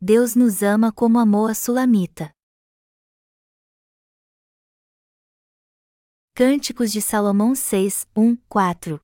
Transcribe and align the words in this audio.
Deus 0.00 0.36
nos 0.36 0.62
ama 0.62 0.92
como 0.92 1.18
amou 1.18 1.48
a 1.48 1.54
Sulamita. 1.54 2.32
Cânticos 6.36 6.92
de 6.92 7.02
Salomão 7.02 7.52
6, 7.52 8.06
1, 8.16 8.36
4 8.48 9.00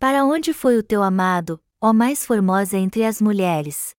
Para 0.00 0.24
onde 0.24 0.52
foi 0.52 0.76
o 0.76 0.82
teu 0.82 1.04
amado, 1.04 1.62
ó 1.80 1.92
mais 1.92 2.26
formosa 2.26 2.76
entre 2.76 3.04
as 3.04 3.20
mulheres? 3.20 3.94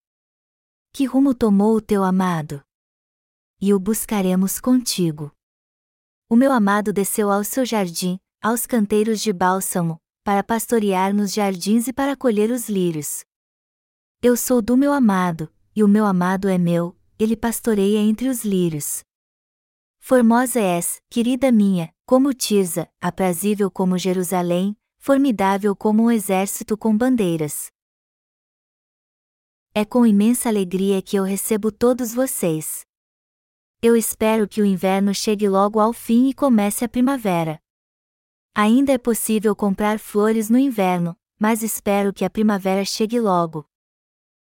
Que 0.92 1.06
rumo 1.06 1.34
tomou 1.34 1.78
o 1.78 1.82
teu 1.82 2.04
amado? 2.04 2.62
E 3.62 3.74
o 3.74 3.80
buscaremos 3.80 4.60
contigo. 4.60 5.32
O 6.30 6.36
meu 6.36 6.52
amado 6.52 6.92
desceu 6.92 7.32
ao 7.32 7.46
seu 7.46 7.66
jardim, 7.66 8.20
aos 8.42 8.66
canteiros 8.66 9.22
de 9.22 9.32
bálsamo, 9.32 10.02
para 10.22 10.44
pastorear 10.44 11.14
nos 11.14 11.34
jardins 11.34 11.88
e 11.88 11.94
para 11.94 12.18
colher 12.18 12.52
os 12.52 12.68
lírios. 12.68 13.24
Eu 14.22 14.36
sou 14.36 14.62
do 14.62 14.76
meu 14.76 14.92
amado, 14.92 15.54
e 15.76 15.84
o 15.84 15.88
meu 15.88 16.06
amado 16.06 16.48
é 16.48 16.58
meu, 16.58 16.98
ele 17.20 17.36
pastoreia 17.36 18.00
entre 18.00 18.28
os 18.28 18.44
lírios. 18.44 19.04
Formosa 20.00 20.60
és, 20.60 21.02
querida 21.10 21.52
minha, 21.52 21.94
como 22.06 22.34
Tisa, 22.34 22.90
aprazível 23.02 23.70
como 23.70 23.98
Jerusalém, 23.98 24.76
formidável 24.98 25.76
como 25.76 26.04
um 26.04 26.12
exército 26.12 26.78
com 26.78 26.98
bandeiras. 26.98 27.70
É 29.74 29.84
com 29.84 30.06
imensa 30.06 30.50
alegria 30.50 31.02
que 31.02 31.18
eu 31.18 31.24
recebo 31.24 31.72
todos 31.72 32.14
vocês. 32.14 32.86
Eu 33.82 33.96
espero 33.96 34.48
que 34.48 34.62
o 34.62 34.66
inverno 34.66 35.14
chegue 35.14 35.48
logo 35.50 35.80
ao 35.80 35.92
fim 35.92 36.30
e 36.30 36.34
comece 36.34 36.86
a 36.86 36.90
primavera. 36.90 37.60
Ainda 38.56 38.94
é 38.94 38.98
possível 38.98 39.56
comprar 39.56 40.00
flores 40.00 40.50
no 40.50 40.58
inverno, 40.58 41.16
mas 41.38 41.62
espero 41.62 42.14
que 42.14 42.24
a 42.24 42.30
primavera 42.30 42.86
chegue 42.86 43.20
logo. 43.20 43.68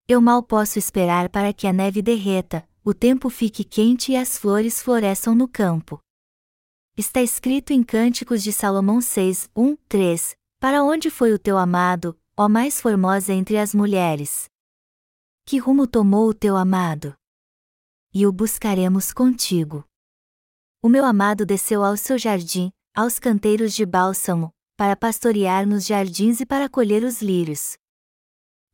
Eu 0.08 0.20
mal 0.20 0.42
posso 0.42 0.78
esperar 0.78 1.28
para 1.28 1.52
que 1.52 1.66
a 1.66 1.72
neve 1.72 2.02
derreta, 2.02 2.68
o 2.84 2.92
tempo 2.92 3.30
fique 3.30 3.62
quente 3.62 4.12
e 4.12 4.16
as 4.16 4.36
flores 4.36 4.82
floresçam 4.82 5.34
no 5.34 5.46
campo. 5.46 6.00
Está 6.96 7.22
escrito 7.22 7.72
em 7.72 7.84
Cânticos 7.84 8.42
de 8.42 8.52
Salomão 8.52 9.00
6, 9.00 9.48
1, 9.56 9.76
3: 9.88 10.36
Para 10.58 10.82
onde 10.82 11.08
foi 11.08 11.32
o 11.32 11.38
teu 11.38 11.56
amado, 11.56 12.18
ó 12.36 12.48
mais 12.48 12.80
formosa 12.80 13.32
entre 13.32 13.56
as 13.56 13.72
mulheres? 13.72 14.48
Que 15.46 15.58
rumo 15.58 15.86
tomou 15.86 16.28
o 16.28 16.34
teu 16.34 16.56
amado? 16.56 17.14
E 18.12 18.26
o 18.26 18.32
buscaremos 18.32 19.12
contigo. 19.12 19.84
O 20.82 20.88
meu 20.88 21.04
amado 21.04 21.46
desceu 21.46 21.84
ao 21.84 21.96
seu 21.96 22.18
jardim, 22.18 22.72
aos 22.92 23.20
canteiros 23.20 23.72
de 23.72 23.86
bálsamo, 23.86 24.50
para 24.76 24.96
pastorear 24.96 25.64
nos 25.64 25.86
jardins 25.86 26.40
e 26.40 26.46
para 26.46 26.68
colher 26.68 27.04
os 27.04 27.22
lírios. 27.22 27.78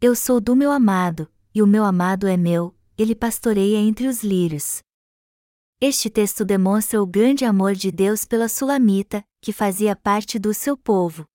Eu 0.00 0.14
sou 0.14 0.40
do 0.40 0.54
meu 0.54 0.70
amado, 0.70 1.28
e 1.52 1.60
o 1.60 1.66
meu 1.66 1.82
amado 1.82 2.28
é 2.28 2.36
meu, 2.36 2.72
ele 2.96 3.16
pastoreia 3.16 3.78
entre 3.78 4.06
os 4.06 4.22
lírios. 4.22 4.80
Este 5.80 6.08
texto 6.08 6.44
demonstra 6.44 7.02
o 7.02 7.06
grande 7.06 7.44
amor 7.44 7.74
de 7.74 7.90
Deus 7.90 8.24
pela 8.24 8.48
Sulamita, 8.48 9.24
que 9.40 9.52
fazia 9.52 9.96
parte 9.96 10.38
do 10.38 10.54
seu 10.54 10.76
povo. 10.76 11.26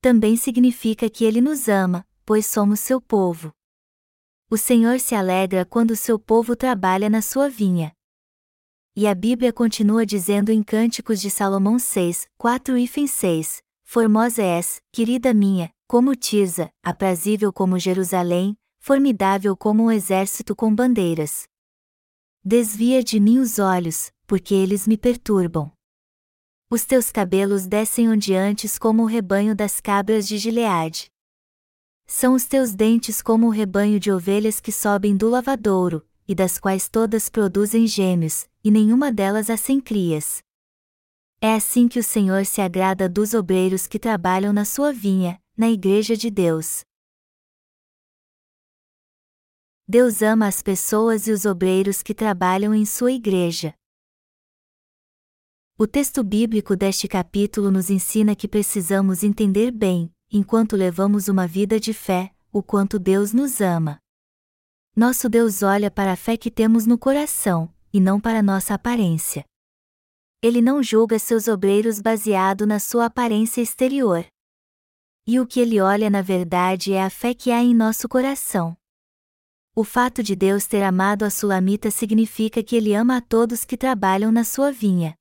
Também 0.00 0.38
significa 0.38 1.10
que 1.10 1.22
ele 1.22 1.42
nos 1.42 1.68
ama, 1.68 2.06
pois 2.24 2.46
somos 2.46 2.80
seu 2.80 2.98
povo. 2.98 3.52
O 4.48 4.56
Senhor 4.56 4.98
se 4.98 5.14
alegra 5.14 5.66
quando 5.66 5.94
seu 5.94 6.18
povo 6.18 6.56
trabalha 6.56 7.10
na 7.10 7.20
sua 7.20 7.50
vinha. 7.50 7.92
E 8.96 9.06
a 9.06 9.14
Bíblia 9.14 9.52
continua 9.52 10.06
dizendo 10.06 10.50
em 10.50 10.62
Cânticos 10.62 11.20
de 11.20 11.28
Salomão 11.30 11.78
6, 11.78 12.26
4 12.38 12.78
e 12.78 13.06
6, 13.06 13.62
Formosa 13.84 14.42
és, 14.42 14.80
querida 14.90 15.34
minha, 15.34 15.70
como 15.88 16.16
Tisa, 16.16 16.68
aprazível 16.82 17.52
como 17.52 17.78
Jerusalém, 17.78 18.58
formidável 18.80 19.56
como 19.56 19.84
um 19.84 19.90
exército 19.90 20.54
com 20.54 20.74
bandeiras. 20.74 21.44
Desvia 22.44 23.04
de 23.04 23.20
mim 23.20 23.38
os 23.38 23.60
olhos, 23.60 24.10
porque 24.26 24.52
eles 24.52 24.86
me 24.86 24.96
perturbam. 24.96 25.72
Os 26.68 26.84
teus 26.84 27.12
cabelos 27.12 27.66
descem 27.66 28.08
ondeantes 28.08 28.78
como 28.78 29.04
o 29.04 29.06
rebanho 29.06 29.54
das 29.54 29.80
cabras 29.80 30.26
de 30.26 30.38
Gileade. 30.38 31.08
São 32.04 32.34
os 32.34 32.46
teus 32.46 32.74
dentes 32.74 33.22
como 33.22 33.46
o 33.46 33.50
rebanho 33.50 34.00
de 34.00 34.10
ovelhas 34.10 34.58
que 34.58 34.72
sobem 34.72 35.16
do 35.16 35.28
lavadouro, 35.28 36.04
e 36.26 36.34
das 36.34 36.58
quais 36.58 36.88
todas 36.88 37.28
produzem 37.28 37.86
gêmeos, 37.86 38.48
e 38.64 38.72
nenhuma 38.72 39.12
delas 39.12 39.48
há 39.48 39.56
sem 39.56 39.80
crias. 39.80 40.42
É 41.40 41.54
assim 41.54 41.86
que 41.86 42.00
o 42.00 42.04
Senhor 42.04 42.44
se 42.44 42.60
agrada 42.60 43.08
dos 43.08 43.34
obreiros 43.34 43.86
que 43.86 43.98
trabalham 43.98 44.52
na 44.52 44.64
sua 44.64 44.92
vinha, 44.92 45.40
na 45.56 45.70
igreja 45.70 46.16
de 46.16 46.30
Deus. 46.30 46.82
Deus 49.88 50.20
ama 50.20 50.48
as 50.48 50.60
pessoas 50.62 51.26
e 51.26 51.32
os 51.32 51.46
obreiros 51.46 52.02
que 52.02 52.12
trabalham 52.12 52.74
em 52.74 52.84
sua 52.84 53.12
igreja. 53.12 53.72
O 55.78 55.86
texto 55.86 56.22
bíblico 56.22 56.76
deste 56.76 57.06
capítulo 57.06 57.70
nos 57.70 57.88
ensina 57.88 58.34
que 58.34 58.48
precisamos 58.48 59.22
entender 59.22 59.70
bem, 59.70 60.12
enquanto 60.30 60.76
levamos 60.76 61.28
uma 61.28 61.46
vida 61.46 61.78
de 61.78 61.94
fé, 61.94 62.34
o 62.52 62.62
quanto 62.62 62.98
Deus 62.98 63.32
nos 63.32 63.60
ama. 63.60 63.98
Nosso 64.94 65.28
Deus 65.28 65.62
olha 65.62 65.90
para 65.90 66.12
a 66.12 66.16
fé 66.16 66.36
que 66.36 66.50
temos 66.50 66.86
no 66.86 66.98
coração, 66.98 67.72
e 67.92 68.00
não 68.00 68.20
para 68.20 68.42
nossa 68.42 68.74
aparência. 68.74 69.44
Ele 70.42 70.60
não 70.60 70.82
julga 70.82 71.18
seus 71.18 71.48
obreiros 71.48 72.00
baseado 72.00 72.66
na 72.66 72.78
sua 72.78 73.06
aparência 73.06 73.60
exterior. 73.60 74.26
E 75.28 75.40
o 75.40 75.46
que 75.46 75.58
ele 75.58 75.80
olha 75.80 76.08
na 76.08 76.22
verdade 76.22 76.92
é 76.92 77.02
a 77.02 77.10
fé 77.10 77.34
que 77.34 77.50
há 77.50 77.60
em 77.60 77.74
nosso 77.74 78.08
coração. 78.08 78.76
O 79.74 79.82
fato 79.82 80.22
de 80.22 80.36
Deus 80.36 80.66
ter 80.66 80.84
amado 80.84 81.24
a 81.24 81.30
Sulamita 81.30 81.90
significa 81.90 82.62
que 82.62 82.76
ele 82.76 82.94
ama 82.94 83.16
a 83.16 83.20
todos 83.20 83.64
que 83.64 83.76
trabalham 83.76 84.30
na 84.30 84.44
sua 84.44 84.70
vinha. 84.70 85.14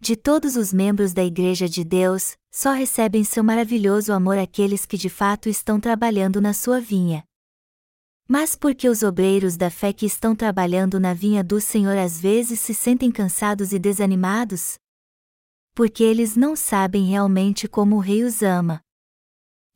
De 0.00 0.16
todos 0.16 0.56
os 0.56 0.72
membros 0.72 1.14
da 1.14 1.24
Igreja 1.24 1.68
de 1.68 1.84
Deus, 1.84 2.36
só 2.50 2.72
recebem 2.72 3.22
seu 3.22 3.44
maravilhoso 3.44 4.12
amor 4.12 4.36
aqueles 4.36 4.84
que 4.84 4.98
de 4.98 5.08
fato 5.08 5.48
estão 5.48 5.78
trabalhando 5.78 6.40
na 6.40 6.52
sua 6.52 6.80
vinha. 6.80 7.24
Mas 8.28 8.56
por 8.56 8.74
que 8.74 8.88
os 8.88 9.02
obreiros 9.02 9.56
da 9.56 9.70
fé 9.70 9.92
que 9.92 10.06
estão 10.06 10.34
trabalhando 10.34 10.98
na 10.98 11.14
vinha 11.14 11.44
do 11.44 11.60
Senhor 11.60 11.96
às 11.96 12.20
vezes 12.20 12.58
se 12.58 12.74
sentem 12.74 13.12
cansados 13.12 13.72
e 13.72 13.78
desanimados? 13.78 14.74
Porque 15.72 16.02
eles 16.02 16.34
não 16.34 16.56
sabem 16.56 17.06
realmente 17.06 17.68
como 17.68 17.96
o 17.96 18.00
Rei 18.00 18.24
os 18.24 18.42
ama. 18.42 18.83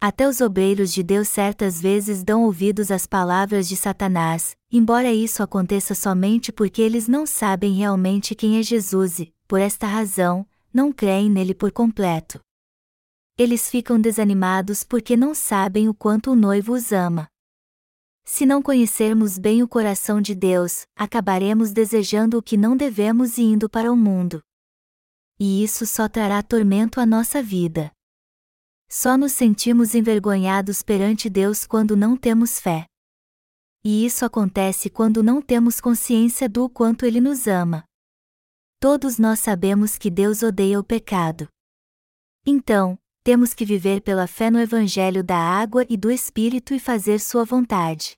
Até 0.01 0.29
os 0.29 0.41
obreiros 0.41 0.93
de 0.93 1.03
Deus 1.03 1.27
certas 1.27 1.81
vezes 1.81 2.23
dão 2.23 2.45
ouvidos 2.45 2.93
às 2.93 3.05
palavras 3.05 3.69
de 3.69 3.75
Satanás, 3.75 4.57
embora 4.71 5.13
isso 5.13 5.43
aconteça 5.43 5.93
somente 5.93 6.53
porque 6.53 6.81
eles 6.81 7.09
não 7.09 7.27
sabem 7.27 7.75
realmente 7.75 8.33
quem 8.33 8.61
é 8.61 8.63
Jesus 8.63 9.19
e, 9.19 9.35
por 9.49 9.61
esta 9.61 9.89
razão, 9.89 10.47
não 10.73 10.93
creem 10.93 11.29
nele 11.29 11.53
por 11.53 11.73
completo. 11.73 12.39
Eles 13.37 13.69
ficam 13.69 14.01
desanimados 14.01 14.85
porque 14.85 15.17
não 15.17 15.35
sabem 15.35 15.89
o 15.89 15.95
quanto 15.95 16.31
o 16.31 16.37
noivo 16.37 16.75
os 16.75 16.93
ama. 16.93 17.27
Se 18.25 18.47
não 18.47 18.63
conhecermos 18.63 19.37
bem 19.37 19.65
o 19.65 19.69
coração 19.69 20.21
de 20.21 20.33
Deus, 20.33 20.83
acabaremos 20.95 21.73
desejando 21.73 22.39
o 22.39 22.43
que 22.43 22.57
não 22.57 22.77
devemos 22.77 23.37
e 23.37 23.43
indo 23.43 23.69
para 23.69 23.91
o 23.91 23.97
mundo. 23.97 24.41
E 25.41 25.65
isso 25.65 25.85
só 25.87 26.09
trará 26.09 26.41
tormento 26.41 27.01
à 27.01 27.07
nossa 27.07 27.43
vida. 27.43 27.91
Só 28.91 29.19
nos 29.19 29.33
sentimos 29.33 29.95
envergonhados 29.95 30.83
perante 30.83 31.29
Deus 31.29 31.67
quando 31.67 31.95
não 31.95 32.17
temos 32.17 32.59
fé. 32.59 32.87
E 33.85 34.07
isso 34.07 34.25
acontece 34.25 34.89
quando 34.89 35.23
não 35.23 35.43
temos 35.43 35.81
consciência 35.81 36.49
do 36.49 36.71
quanto 36.71 37.05
Ele 37.05 37.21
nos 37.21 37.47
ama. 37.47 37.85
Todos 38.81 39.19
nós 39.19 39.41
sabemos 39.41 39.99
que 39.99 40.11
Deus 40.11 40.43
odeia 40.43 40.81
o 40.81 40.85
pecado. 40.85 41.49
Então, 42.47 42.99
temos 43.23 43.53
que 43.53 43.65
viver 43.65 44.01
pela 44.01 44.27
fé 44.27 44.51
no 44.51 44.59
Evangelho 44.59 45.23
da 45.23 45.37
água 45.37 45.85
e 45.89 45.97
do 45.97 46.11
Espírito 46.11 46.73
e 46.73 46.79
fazer 46.79 47.21
Sua 47.21 47.45
vontade. 47.45 48.17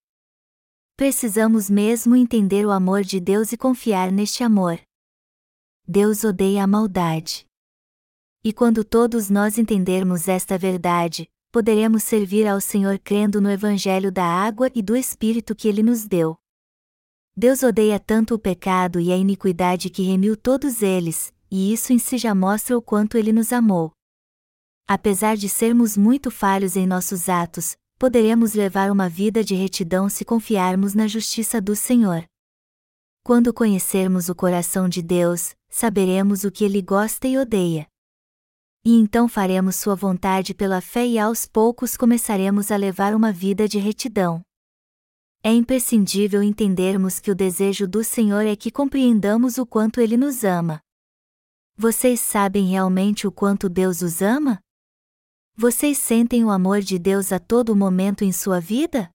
Precisamos 0.97 1.69
mesmo 1.69 2.15
entender 2.15 2.65
o 2.65 2.71
amor 2.71 3.03
de 3.03 3.19
Deus 3.19 3.53
e 3.53 3.56
confiar 3.56 4.12
neste 4.12 4.44
amor. 4.44 4.81
Deus 5.89 6.23
odeia 6.23 6.62
a 6.62 6.67
maldade. 6.67 7.50
E 8.43 8.55
quando 8.55 8.83
todos 8.83 9.29
nós 9.29 9.59
entendermos 9.59 10.27
esta 10.27 10.57
verdade, 10.57 11.29
poderemos 11.53 12.03
servir 12.03 12.47
ao 12.47 12.59
Senhor 12.59 12.99
crendo 12.99 13.39
no 13.39 13.51
Evangelho 13.51 14.11
da 14.11 14.25
água 14.25 14.71
e 14.75 14.81
do 14.81 14.97
Espírito 14.97 15.55
que 15.55 15.69
Ele 15.69 15.83
nos 15.83 16.07
deu. 16.07 16.39
Deus 17.37 17.63
odeia 17.63 18.01
tanto 18.01 18.35
o 18.35 18.39
pecado 18.39 18.99
e 18.99 19.13
a 19.13 19.17
iniquidade 19.17 19.91
que 19.91 20.03
remiu 20.03 20.39
todos 20.39 20.81
eles, 20.81 21.35
e 21.51 21.71
isso 21.71 21.93
em 21.93 21.99
si 21.99 22.17
já 22.17 22.35
mostra 22.35 22.77
o 22.79 22.83
quanto 22.83 23.19
Ele 23.19 23.31
nos 23.33 23.53
amou. 23.53 23.93
Apesar 24.89 25.37
de 25.37 25.49
sermos 25.49 25.95
muito 25.95 26.31
falhos 26.31 26.77
em 26.77 26.87
nossos 26.87 27.29
atos, 27.29 27.77
poderemos 27.99 28.55
levar 28.55 28.91
uma 28.91 29.09
vida 29.09 29.45
de 29.45 29.55
retidão 29.55 30.09
se 30.09 30.25
confiarmos 30.25 30.95
na 30.95 31.07
justiça 31.07 31.61
do 31.61 31.77
Senhor. 31.77 32.25
Quando 33.23 33.53
conhecermos 33.53 34.31
o 34.31 34.35
coração 34.35 34.89
de 34.89 35.03
Deus, 35.03 35.55
saberemos 35.69 36.43
o 36.43 36.51
que 36.51 36.65
Ele 36.65 36.81
gosta 36.81 37.29
e 37.29 37.37
odeia. 37.37 37.90
E 38.85 38.94
então 38.94 39.29
faremos 39.29 39.77
Sua 39.77 39.94
vontade 39.94 40.55
pela 40.55 40.81
fé 40.81 41.06
e 41.06 41.19
aos 41.19 41.47
poucos 41.47 41.97
começaremos 41.97 42.71
a 42.71 42.77
levar 42.77 43.15
uma 43.15 43.31
vida 43.31 43.69
de 43.69 43.79
retidão. 43.79 44.43
É 45.43 45.53
imprescindível 45.53 46.43
entendermos 46.43 47.19
que 47.21 47.31
o 47.31 47.35
desejo 47.35 47.87
do 47.87 48.03
Senhor 48.03 48.47
é 48.47 48.56
que 48.56 48.71
compreendamos 48.71 49.59
o 49.59 49.67
quanto 49.67 50.00
Ele 50.00 50.17
nos 50.17 50.44
ama. 50.44 50.81
Vocês 51.77 52.21
sabem 52.21 52.69
realmente 52.69 53.27
o 53.27 53.32
quanto 53.32 53.69
Deus 53.69 54.03
os 54.03 54.21
ama? 54.21 54.61
Vocês 55.56 55.99
sentem 55.99 56.44
o 56.44 56.50
amor 56.50 56.81
de 56.81 56.99
Deus 56.99 57.32
a 57.32 57.38
todo 57.38 57.77
momento 57.77 58.25
em 58.25 58.32
sua 58.32 58.61
vida? 58.61 59.11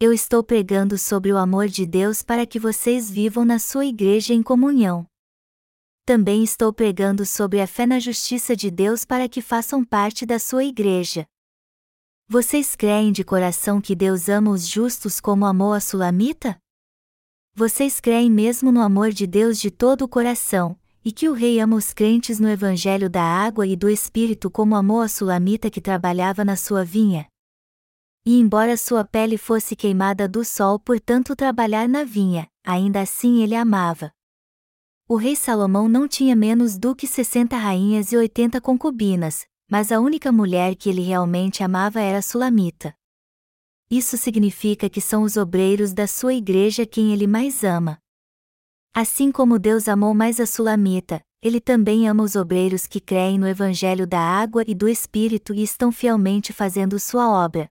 Eu 0.00 0.12
estou 0.12 0.42
pregando 0.42 0.96
sobre 0.98 1.32
o 1.32 1.36
amor 1.36 1.68
de 1.68 1.86
Deus 1.86 2.22
para 2.22 2.46
que 2.46 2.58
vocês 2.58 3.10
vivam 3.10 3.44
na 3.44 3.58
sua 3.58 3.86
igreja 3.86 4.34
em 4.34 4.42
comunhão. 4.42 5.06
Também 6.04 6.42
estou 6.42 6.72
pregando 6.72 7.24
sobre 7.24 7.60
a 7.60 7.66
fé 7.66 7.86
na 7.86 8.00
justiça 8.00 8.56
de 8.56 8.72
Deus 8.72 9.04
para 9.04 9.28
que 9.28 9.40
façam 9.40 9.84
parte 9.84 10.26
da 10.26 10.36
sua 10.36 10.64
igreja. 10.64 11.24
Vocês 12.26 12.74
creem 12.74 13.12
de 13.12 13.22
coração 13.22 13.80
que 13.80 13.94
Deus 13.94 14.28
ama 14.28 14.50
os 14.50 14.66
justos 14.66 15.20
como 15.20 15.46
amou 15.46 15.72
a 15.72 15.78
Sulamita? 15.78 16.58
Vocês 17.54 18.00
creem 18.00 18.28
mesmo 18.28 18.72
no 18.72 18.80
amor 18.80 19.10
de 19.10 19.28
Deus 19.28 19.60
de 19.60 19.70
todo 19.70 20.02
o 20.02 20.08
coração, 20.08 20.76
e 21.04 21.12
que 21.12 21.28
o 21.28 21.34
Rei 21.34 21.60
ama 21.60 21.76
os 21.76 21.92
crentes 21.92 22.40
no 22.40 22.48
Evangelho 22.48 23.08
da 23.08 23.22
água 23.22 23.64
e 23.64 23.76
do 23.76 23.88
Espírito 23.88 24.50
como 24.50 24.74
amou 24.74 25.02
a 25.02 25.08
Sulamita 25.08 25.70
que 25.70 25.80
trabalhava 25.80 26.44
na 26.44 26.56
sua 26.56 26.84
vinha? 26.84 27.28
E 28.26 28.40
embora 28.40 28.76
sua 28.76 29.04
pele 29.04 29.38
fosse 29.38 29.76
queimada 29.76 30.28
do 30.28 30.44
sol 30.44 30.80
por 30.80 30.98
tanto 30.98 31.36
trabalhar 31.36 31.88
na 31.88 32.02
vinha, 32.02 32.48
ainda 32.64 33.02
assim 33.02 33.40
ele 33.40 33.54
amava. 33.54 34.12
O 35.12 35.16
rei 35.16 35.36
Salomão 35.36 35.90
não 35.90 36.08
tinha 36.08 36.34
menos 36.34 36.78
do 36.78 36.96
que 36.96 37.06
sessenta 37.06 37.54
rainhas 37.54 38.12
e 38.12 38.16
oitenta 38.16 38.62
concubinas, 38.62 39.44
mas 39.70 39.92
a 39.92 40.00
única 40.00 40.32
mulher 40.32 40.74
que 40.74 40.88
ele 40.88 41.02
realmente 41.02 41.62
amava 41.62 42.00
era 42.00 42.16
a 42.16 42.22
Sulamita. 42.22 42.94
Isso 43.90 44.16
significa 44.16 44.88
que 44.88 45.02
são 45.02 45.22
os 45.22 45.36
obreiros 45.36 45.92
da 45.92 46.06
sua 46.06 46.32
igreja 46.32 46.86
quem 46.86 47.12
ele 47.12 47.26
mais 47.26 47.62
ama. 47.62 47.98
Assim 48.94 49.30
como 49.30 49.58
Deus 49.58 49.86
amou 49.86 50.14
mais 50.14 50.40
a 50.40 50.46
Sulamita, 50.46 51.20
ele 51.42 51.60
também 51.60 52.08
ama 52.08 52.22
os 52.22 52.34
obreiros 52.34 52.86
que 52.86 52.98
creem 52.98 53.38
no 53.38 53.46
Evangelho 53.46 54.06
da 54.06 54.18
água 54.18 54.64
e 54.66 54.74
do 54.74 54.88
Espírito 54.88 55.52
e 55.52 55.62
estão 55.62 55.92
fielmente 55.92 56.54
fazendo 56.54 56.98
sua 56.98 57.28
obra. 57.28 57.68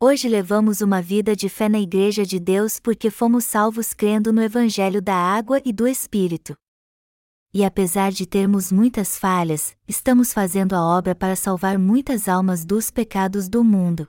Hoje 0.00 0.28
levamos 0.28 0.80
uma 0.80 1.00
vida 1.00 1.34
de 1.34 1.48
fé 1.48 1.68
na 1.68 1.80
Igreja 1.80 2.24
de 2.24 2.38
Deus 2.38 2.78
porque 2.78 3.10
fomos 3.10 3.44
salvos 3.44 3.92
crendo 3.92 4.32
no 4.32 4.42
Evangelho 4.42 5.00
da 5.00 5.14
água 5.14 5.60
e 5.64 5.72
do 5.72 5.88
Espírito 5.88 6.56
e 7.56 7.64
apesar 7.64 8.12
de 8.12 8.26
termos 8.26 8.70
muitas 8.70 9.18
falhas, 9.18 9.74
estamos 9.88 10.30
fazendo 10.30 10.74
a 10.74 10.84
obra 10.84 11.14
para 11.14 11.34
salvar 11.34 11.78
muitas 11.78 12.28
almas 12.28 12.66
dos 12.66 12.90
pecados 12.90 13.48
do 13.48 13.64
mundo. 13.64 14.06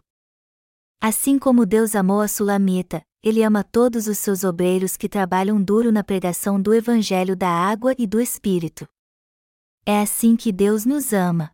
Assim 1.00 1.40
como 1.40 1.66
Deus 1.66 1.96
amou 1.96 2.20
a 2.20 2.28
Sulamita, 2.28 3.02
Ele 3.24 3.42
ama 3.42 3.64
todos 3.64 4.06
os 4.06 4.18
seus 4.18 4.44
obreiros 4.44 4.98
que 4.98 5.08
trabalham 5.08 5.64
duro 5.64 5.94
na 5.94 6.04
pregação 6.04 6.62
do 6.62 6.74
Evangelho 6.74 7.38
da 7.38 7.48
água 7.48 7.96
e 7.98 8.06
do 8.06 8.20
Espírito. 8.20 8.86
É 9.86 10.02
assim 10.02 10.36
que 10.36 10.52
Deus 10.52 10.84
nos 10.84 11.14
ama. 11.14 11.50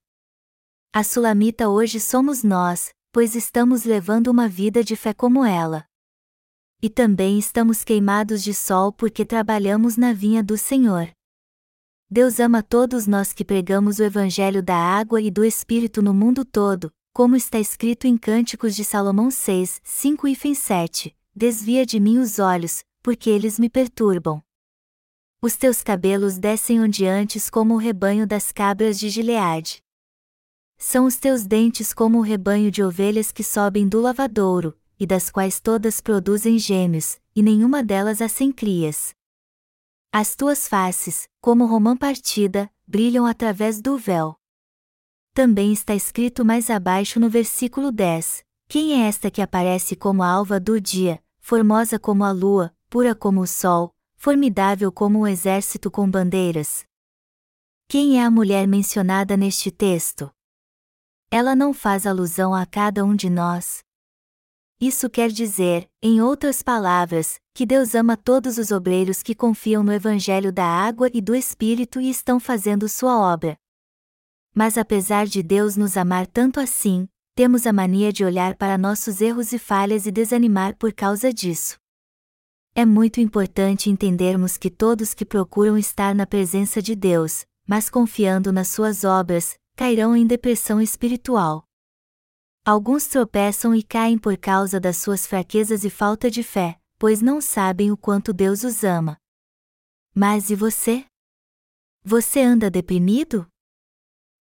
A 0.91 1.03
Sulamita 1.03 1.69
hoje 1.69 1.99
somos 1.99 2.43
nós, 2.43 2.91
pois 3.13 3.35
estamos 3.35 3.83
levando 3.83 4.29
uma 4.29 4.49
vida 4.49 4.83
de 4.83 4.95
fé 4.95 5.13
como 5.13 5.45
ela. 5.45 5.85
E 6.81 6.89
também 6.89 7.37
estamos 7.37 7.83
queimados 7.83 8.43
de 8.43 8.55
sol 8.55 8.91
porque 8.91 9.23
trabalhamos 9.23 9.95
na 9.95 10.11
vinha 10.11 10.43
do 10.43 10.57
Senhor. 10.57 11.11
Deus 12.09 12.39
ama 12.39 12.63
todos 12.63 13.05
nós 13.05 13.31
que 13.31 13.45
pregamos 13.45 13.99
o 13.99 14.03
Evangelho 14.03 14.63
da 14.63 14.75
água 14.75 15.21
e 15.21 15.29
do 15.29 15.45
Espírito 15.45 16.01
no 16.01 16.11
mundo 16.11 16.43
todo, 16.43 16.91
como 17.13 17.35
está 17.35 17.59
escrito 17.59 18.07
em 18.07 18.17
Cânticos 18.17 18.75
de 18.75 18.83
Salomão 18.83 19.29
6, 19.29 19.79
5 19.83 20.27
e 20.27 20.55
7. 20.55 21.15
Desvia 21.35 21.85
de 21.85 21.99
mim 21.99 22.17
os 22.17 22.39
olhos, 22.39 22.83
porque 23.03 23.29
eles 23.29 23.59
me 23.59 23.69
perturbam. 23.69 24.41
Os 25.39 25.55
teus 25.55 25.83
cabelos 25.83 26.39
descem 26.39 26.81
ondeantes 26.81 27.47
como 27.47 27.75
o 27.75 27.77
rebanho 27.77 28.25
das 28.25 28.51
cabras 28.51 28.99
de 28.99 29.07
Gileade. 29.09 29.83
São 30.85 31.05
os 31.05 31.15
teus 31.15 31.45
dentes 31.45 31.93
como 31.93 32.17
o 32.17 32.21
rebanho 32.21 32.69
de 32.69 32.83
ovelhas 32.83 33.31
que 33.31 33.41
sobem 33.41 33.87
do 33.87 34.01
lavadouro, 34.01 34.77
e 34.99 35.07
das 35.07 35.29
quais 35.29 35.57
todas 35.61 36.01
produzem 36.01 36.59
gêmeos, 36.59 37.21
e 37.33 37.41
nenhuma 37.41 37.81
delas 37.81 38.21
há 38.21 38.27
sem 38.27 38.51
crias. 38.51 39.15
As 40.11 40.35
tuas 40.35 40.67
faces, 40.67 41.29
como 41.39 41.65
romã 41.65 41.95
partida, 41.95 42.69
brilham 42.85 43.25
através 43.25 43.81
do 43.81 43.97
véu. 43.97 44.35
Também 45.33 45.71
está 45.71 45.95
escrito 45.95 46.43
mais 46.43 46.69
abaixo 46.69 47.17
no 47.17 47.29
versículo 47.29 47.89
10: 47.89 48.43
Quem 48.67 49.01
é 49.01 49.07
esta 49.07 49.31
que 49.31 49.41
aparece 49.41 49.95
como 49.95 50.21
a 50.21 50.27
alva 50.27 50.59
do 50.59 50.81
dia, 50.81 51.23
formosa 51.39 51.97
como 51.97 52.25
a 52.25 52.31
lua, 52.33 52.75
pura 52.89 53.15
como 53.15 53.39
o 53.39 53.47
sol, 53.47 53.95
formidável 54.17 54.91
como 54.91 55.19
um 55.19 55.27
exército 55.27 55.89
com 55.89 56.11
bandeiras? 56.11 56.85
Quem 57.87 58.19
é 58.19 58.25
a 58.25 58.29
mulher 58.29 58.67
mencionada 58.67 59.37
neste 59.37 59.71
texto? 59.71 60.29
Ela 61.35 61.55
não 61.55 61.73
faz 61.73 62.05
alusão 62.05 62.53
a 62.53 62.63
cada 62.63 63.03
um 63.03 63.15
de 63.15 63.27
nós, 63.27 63.83
isso 64.85 65.09
quer 65.09 65.31
dizer, 65.31 65.89
em 66.01 66.19
outras 66.19 66.61
palavras, 66.61 67.39
que 67.53 67.65
Deus 67.65 67.95
ama 67.95 68.17
todos 68.17 68.57
os 68.57 68.69
obreiros 68.69 69.23
que 69.23 69.33
confiam 69.33 69.81
no 69.81 69.93
Evangelho 69.93 70.51
da 70.51 70.65
água 70.65 71.09
e 71.13 71.21
do 71.21 71.33
Espírito 71.33 72.01
e 72.01 72.09
estão 72.09 72.37
fazendo 72.37 72.89
sua 72.89 73.17
obra. 73.17 73.55
Mas 74.53 74.77
apesar 74.77 75.25
de 75.25 75.41
Deus 75.41 75.77
nos 75.77 75.95
amar 75.95 76.27
tanto 76.27 76.59
assim, 76.59 77.07
temos 77.33 77.65
a 77.65 77.71
mania 77.71 78.11
de 78.11 78.25
olhar 78.25 78.57
para 78.57 78.77
nossos 78.77 79.21
erros 79.21 79.53
e 79.53 79.57
falhas 79.57 80.05
e 80.05 80.11
desanimar 80.11 80.75
por 80.75 80.91
causa 80.91 81.33
disso. 81.33 81.77
É 82.75 82.85
muito 82.85 83.21
importante 83.21 83.89
entendermos 83.89 84.57
que 84.57 84.69
todos 84.69 85.13
que 85.13 85.23
procuram 85.23 85.77
estar 85.77 86.13
na 86.13 86.27
presença 86.27 86.81
de 86.81 86.93
Deus, 86.93 87.45
mas 87.65 87.89
confiando 87.89 88.51
nas 88.51 88.67
suas 88.67 89.05
obras, 89.05 89.55
cairão 89.75 90.15
em 90.15 90.25
depressão 90.25 90.81
espiritual. 90.81 91.65
Alguns 92.65 93.07
tropeçam 93.07 93.75
e 93.75 93.83
caem 93.83 94.17
por 94.17 94.37
causa 94.37 94.79
das 94.79 94.97
suas 94.97 95.27
fraquezas 95.27 95.83
e 95.83 95.89
falta 95.89 96.29
de 96.29 96.43
fé, 96.43 96.79
pois 96.97 97.21
não 97.21 97.41
sabem 97.41 97.91
o 97.91 97.97
quanto 97.97 98.31
Deus 98.31 98.63
os 98.63 98.83
ama. 98.83 99.17
Mas 100.15 100.49
e 100.49 100.55
você? 100.55 101.05
Você 102.03 102.41
anda 102.41 102.69
deprimido? 102.69 103.47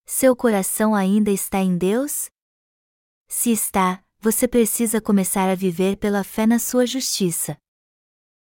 Seu 0.05 0.35
coração 0.35 0.93
ainda 0.93 1.31
está 1.31 1.59
em 1.59 1.77
Deus? 1.77 2.29
Se 3.27 3.51
está, 3.51 4.03
você 4.19 4.47
precisa 4.47 5.01
começar 5.01 5.49
a 5.49 5.55
viver 5.55 5.97
pela 5.97 6.23
fé 6.23 6.45
na 6.45 6.59
sua 6.59 6.85
justiça. 6.85 7.57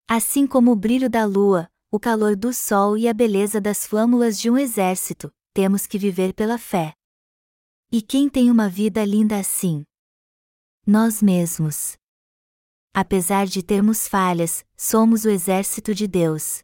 Assim 0.07 0.47
como 0.47 0.71
o 0.71 0.75
brilho 0.75 1.09
da 1.09 1.25
lua, 1.25 1.69
o 1.91 1.99
calor 1.99 2.35
do 2.35 2.53
sol 2.53 2.97
e 2.97 3.07
a 3.07 3.13
beleza 3.13 3.59
das 3.59 3.85
flâmulas 3.85 4.39
de 4.39 4.49
um 4.49 4.57
exército, 4.57 5.31
temos 5.57 5.87
que 5.87 5.97
viver 5.97 6.35
pela 6.35 6.59
fé. 6.59 6.93
E 7.91 7.99
quem 7.99 8.29
tem 8.29 8.51
uma 8.51 8.69
vida 8.69 9.03
linda 9.03 9.39
assim? 9.39 9.83
Nós 10.85 11.19
mesmos. 11.19 11.97
Apesar 12.93 13.47
de 13.47 13.63
termos 13.63 14.07
falhas, 14.07 14.63
somos 14.77 15.25
o 15.25 15.29
exército 15.31 15.95
de 15.95 16.07
Deus. 16.07 16.61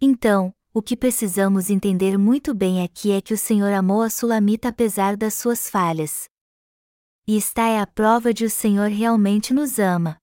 Então, 0.00 0.54
o 0.72 0.80
que 0.80 0.96
precisamos 0.96 1.70
entender 1.70 2.16
muito 2.16 2.54
bem 2.54 2.84
aqui 2.84 3.10
é 3.10 3.20
que 3.20 3.34
o 3.34 3.36
Senhor 3.36 3.72
amou 3.72 4.02
a 4.02 4.10
Sulamita 4.10 4.68
apesar 4.68 5.16
das 5.16 5.34
suas 5.34 5.68
falhas. 5.68 6.28
E 7.26 7.36
está 7.36 7.66
é 7.66 7.80
a 7.80 7.86
prova 7.86 8.32
de 8.32 8.44
o 8.44 8.50
Senhor 8.50 8.90
realmente 8.90 9.52
nos 9.52 9.80
ama. 9.80 10.18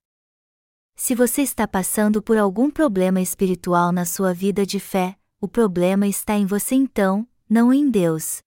Se 0.95 1.13
você 1.13 1.41
está 1.41 1.67
passando 1.67 2.23
por 2.23 2.37
algum 2.37 2.71
problema 2.71 3.19
espiritual 3.19 3.91
na 3.91 4.05
sua 4.05 4.33
vida 4.33 4.65
de 4.65 4.79
fé, 4.79 5.17
o 5.41 5.47
problema 5.49 6.07
está 6.07 6.35
em 6.37 6.45
você 6.45 6.73
então, 6.73 7.27
não 7.49 7.71
em 7.71 7.89
Deus. 7.89 8.41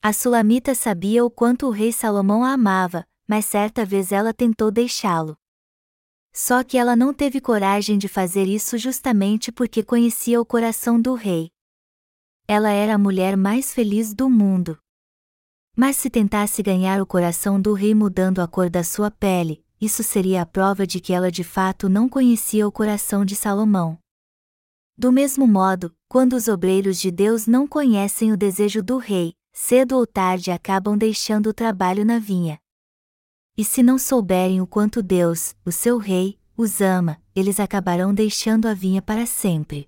A 0.00 0.12
Sulamita 0.12 0.74
sabia 0.74 1.24
o 1.24 1.30
quanto 1.30 1.66
o 1.66 1.70
rei 1.70 1.92
Salomão 1.92 2.44
a 2.44 2.52
amava, 2.52 3.06
mas 3.26 3.44
certa 3.44 3.84
vez 3.84 4.12
ela 4.12 4.32
tentou 4.32 4.70
deixá-lo. 4.70 5.36
Só 6.32 6.62
que 6.62 6.78
ela 6.78 6.94
não 6.94 7.12
teve 7.12 7.40
coragem 7.40 7.98
de 7.98 8.08
fazer 8.08 8.46
isso 8.46 8.78
justamente 8.78 9.50
porque 9.50 9.82
conhecia 9.82 10.40
o 10.40 10.46
coração 10.46 11.00
do 11.00 11.14
rei. 11.14 11.50
Ela 12.46 12.70
era 12.70 12.94
a 12.94 12.98
mulher 12.98 13.36
mais 13.36 13.74
feliz 13.74 14.14
do 14.14 14.30
mundo. 14.30 14.78
Mas 15.76 15.96
se 15.96 16.08
tentasse 16.08 16.62
ganhar 16.62 17.02
o 17.02 17.06
coração 17.06 17.60
do 17.60 17.72
rei 17.72 17.94
mudando 17.94 18.40
a 18.40 18.48
cor 18.48 18.70
da 18.70 18.82
sua 18.82 19.10
pele, 19.10 19.64
isso 19.80 20.02
seria 20.02 20.42
a 20.42 20.46
prova 20.46 20.86
de 20.86 21.00
que 21.00 21.12
ela 21.12 21.30
de 21.30 21.44
fato 21.44 21.88
não 21.88 22.08
conhecia 22.08 22.66
o 22.66 22.72
coração 22.72 23.24
de 23.24 23.36
Salomão. 23.36 23.98
Do 24.98 25.12
mesmo 25.12 25.46
modo, 25.46 25.94
quando 26.08 26.32
os 26.32 26.48
obreiros 26.48 26.98
de 26.98 27.12
Deus 27.12 27.46
não 27.46 27.68
conhecem 27.68 28.32
o 28.32 28.36
desejo 28.36 28.82
do 28.82 28.98
rei, 28.98 29.32
cedo 29.52 29.96
ou 29.96 30.04
tarde 30.04 30.50
acabam 30.50 30.98
deixando 30.98 31.50
o 31.50 31.54
trabalho 31.54 32.04
na 32.04 32.18
vinha. 32.18 32.58
E 33.56 33.64
se 33.64 33.80
não 33.80 33.96
souberem 33.96 34.60
o 34.60 34.66
quanto 34.66 35.00
Deus, 35.00 35.54
o 35.64 35.70
seu 35.70 35.98
Rei, 35.98 36.36
os 36.56 36.80
ama, 36.80 37.20
eles 37.34 37.60
acabarão 37.60 38.12
deixando 38.12 38.66
a 38.66 38.74
vinha 38.74 39.00
para 39.00 39.24
sempre. 39.24 39.86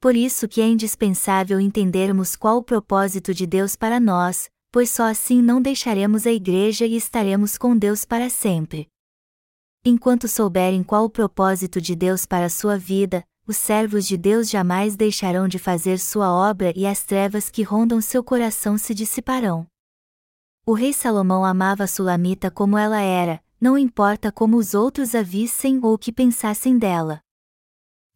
Por 0.00 0.16
isso 0.16 0.48
que 0.48 0.62
é 0.62 0.66
indispensável 0.66 1.60
entendermos 1.60 2.34
qual 2.34 2.56
o 2.56 2.62
propósito 2.62 3.34
de 3.34 3.46
Deus 3.46 3.76
para 3.76 4.00
nós, 4.00 4.48
pois 4.72 4.88
só 4.88 5.04
assim 5.04 5.42
não 5.42 5.60
deixaremos 5.60 6.26
a 6.26 6.32
igreja 6.32 6.86
e 6.86 6.96
estaremos 6.96 7.58
com 7.58 7.76
Deus 7.76 8.06
para 8.06 8.30
sempre. 8.30 8.88
Enquanto 9.84 10.28
souberem 10.28 10.82
qual 10.82 11.04
o 11.04 11.10
propósito 11.10 11.78
de 11.78 11.94
Deus 11.94 12.24
para 12.24 12.46
a 12.46 12.50
sua 12.50 12.78
vida, 12.78 13.22
os 13.48 13.56
servos 13.56 14.06
de 14.06 14.18
Deus 14.18 14.50
jamais 14.50 14.94
deixarão 14.94 15.48
de 15.48 15.58
fazer 15.58 15.98
sua 15.98 16.30
obra 16.30 16.70
e 16.76 16.86
as 16.86 17.02
trevas 17.02 17.48
que 17.48 17.62
rondam 17.62 17.98
seu 17.98 18.22
coração 18.22 18.76
se 18.76 18.94
dissiparão. 18.94 19.66
O 20.66 20.74
rei 20.74 20.92
Salomão 20.92 21.46
amava 21.46 21.84
a 21.84 21.86
Sulamita 21.86 22.50
como 22.50 22.76
ela 22.76 23.00
era, 23.00 23.42
não 23.58 23.78
importa 23.78 24.30
como 24.30 24.58
os 24.58 24.74
outros 24.74 25.14
a 25.14 25.22
vissem 25.22 25.80
ou 25.82 25.94
o 25.94 25.98
que 25.98 26.12
pensassem 26.12 26.76
dela. 26.76 27.22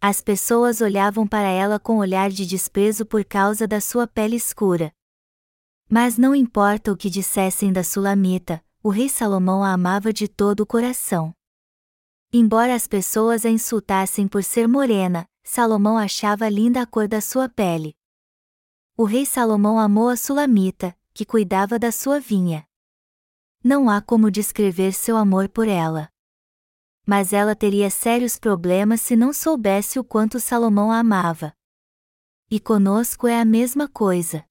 As 0.02 0.20
pessoas 0.20 0.82
olhavam 0.82 1.26
para 1.26 1.48
ela 1.48 1.80
com 1.80 1.96
olhar 1.96 2.28
de 2.28 2.44
desprezo 2.44 3.06
por 3.06 3.24
causa 3.24 3.66
da 3.66 3.80
sua 3.80 4.06
pele 4.06 4.36
escura. 4.36 4.92
Mas 5.88 6.18
não 6.18 6.34
importa 6.34 6.92
o 6.92 6.96
que 6.96 7.08
dissessem 7.08 7.72
da 7.72 7.82
Sulamita, 7.82 8.62
o 8.82 8.90
rei 8.90 9.08
Salomão 9.08 9.64
a 9.64 9.72
amava 9.72 10.12
de 10.12 10.28
todo 10.28 10.60
o 10.60 10.66
coração. 10.66 11.34
Embora 12.32 12.74
as 12.74 12.86
pessoas 12.86 13.44
a 13.44 13.50
insultassem 13.50 14.26
por 14.26 14.42
ser 14.42 14.66
morena, 14.66 15.28
Salomão 15.44 15.98
achava 15.98 16.48
linda 16.48 16.80
a 16.80 16.86
cor 16.86 17.06
da 17.06 17.20
sua 17.20 17.48
pele. 17.48 17.94
O 18.96 19.04
rei 19.04 19.26
Salomão 19.26 19.78
amou 19.78 20.08
a 20.08 20.16
Sulamita, 20.16 20.96
que 21.12 21.24
cuidava 21.24 21.78
da 21.78 21.92
sua 21.92 22.18
vinha. 22.18 22.66
Não 23.62 23.90
há 23.90 24.00
como 24.00 24.30
descrever 24.30 24.92
seu 24.92 25.16
amor 25.16 25.48
por 25.48 25.68
ela 25.68 26.12
mas 27.06 27.32
ela 27.32 27.54
teria 27.54 27.90
sérios 27.90 28.38
problemas 28.38 29.00
se 29.00 29.16
não 29.16 29.32
soubesse 29.32 29.98
o 29.98 30.04
quanto 30.04 30.38
Salomão 30.38 30.90
a 30.90 30.98
amava. 30.98 31.52
E 32.50 32.60
conosco 32.60 33.26
é 33.26 33.40
a 33.40 33.44
mesma 33.44 33.88
coisa. 33.88 34.44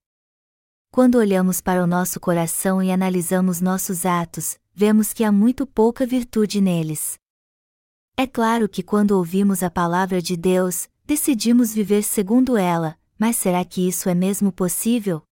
Quando 0.91 1.15
olhamos 1.15 1.61
para 1.61 1.81
o 1.81 1.88
nosso 1.88 2.19
coração 2.19 2.83
e 2.83 2.91
analisamos 2.91 3.61
nossos 3.61 4.05
atos, 4.05 4.59
vemos 4.73 5.13
que 5.13 5.23
há 5.23 5.31
muito 5.31 5.65
pouca 5.65 6.05
virtude 6.05 6.59
neles. 6.59 7.20
É 8.17 8.27
claro 8.27 8.69
que 8.69 8.83
quando 8.83 9.11
ouvimos 9.11 9.63
a 9.63 9.69
palavra 9.69 10.21
de 10.21 10.37
Deus, 10.37 10.87
decidimos 11.05 11.73
viver 11.73 12.03
segundo 12.03 12.57
ela, 12.57 12.97
mas 13.17 13.35
será 13.35 13.63
que 13.65 13.87
isso 13.87 14.09
é 14.09 14.15
mesmo 14.15 14.51
possível? 14.51 15.23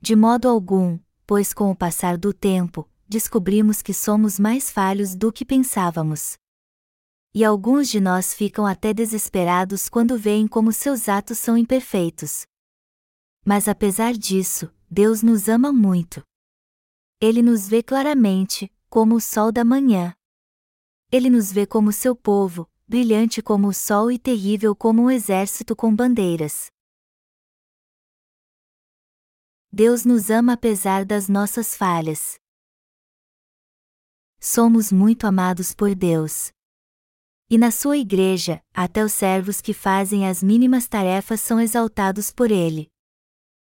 De 0.00 0.16
modo 0.16 0.48
algum, 0.48 0.98
pois 1.26 1.52
com 1.52 1.70
o 1.70 1.76
passar 1.76 2.16
do 2.16 2.32
tempo, 2.32 2.88
descobrimos 3.08 3.82
que 3.82 3.94
somos 3.94 4.38
mais 4.38 4.70
falhos 4.70 5.14
do 5.14 5.32
que 5.32 5.44
pensávamos. 5.44 6.34
E 7.34 7.44
alguns 7.44 7.88
de 7.88 8.00
nós 8.00 8.34
ficam 8.34 8.66
até 8.66 8.92
desesperados 8.92 9.88
quando 9.88 10.18
veem 10.18 10.46
como 10.46 10.72
seus 10.72 11.08
atos 11.08 11.38
são 11.38 11.56
imperfeitos. 11.56 12.42
Mas 13.44 13.68
apesar 13.68 14.12
disso, 14.12 14.70
Deus 14.90 15.22
nos 15.22 15.48
ama 15.48 15.72
muito. 15.72 16.22
Ele 17.20 17.40
nos 17.40 17.68
vê 17.68 17.82
claramente, 17.82 18.70
como 18.90 19.14
o 19.14 19.20
sol 19.20 19.50
da 19.50 19.64
manhã. 19.64 20.12
Ele 21.12 21.30
nos 21.30 21.52
vê 21.52 21.66
como 21.66 21.92
seu 21.92 22.16
povo, 22.16 22.68
brilhante 22.88 23.40
como 23.40 23.68
o 23.68 23.74
sol 23.74 24.10
e 24.10 24.18
terrível 24.18 24.74
como 24.74 25.02
um 25.02 25.10
exército 25.10 25.76
com 25.76 25.94
bandeiras. 25.94 26.72
Deus 29.70 30.04
nos 30.04 30.30
ama 30.30 30.54
apesar 30.54 31.04
das 31.04 31.28
nossas 31.28 31.76
falhas 31.76 32.42
somos 34.44 34.90
muito 34.90 35.24
amados 35.24 35.72
por 35.72 35.94
Deus. 35.94 36.50
E 37.48 37.56
na 37.56 37.70
sua 37.70 37.96
igreja, 37.96 38.60
até 38.74 39.04
os 39.04 39.12
servos 39.12 39.60
que 39.60 39.72
fazem 39.72 40.26
as 40.26 40.42
mínimas 40.42 40.88
tarefas 40.88 41.40
são 41.40 41.60
exaltados 41.60 42.32
por 42.32 42.50
Ele. 42.50 42.90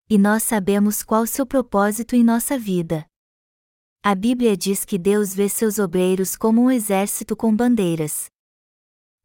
E 0.10 0.18
nós 0.18 0.42
sabemos 0.42 1.04
qual 1.04 1.28
seu 1.28 1.46
propósito 1.46 2.16
em 2.16 2.24
nossa 2.24 2.58
vida. 2.58 3.06
A 4.08 4.14
Bíblia 4.14 4.56
diz 4.56 4.86
que 4.86 5.00
Deus 5.00 5.34
vê 5.34 5.50
seus 5.50 5.80
obreiros 5.80 6.36
como 6.36 6.62
um 6.62 6.70
exército 6.70 7.36
com 7.36 7.56
bandeiras. 7.56 8.28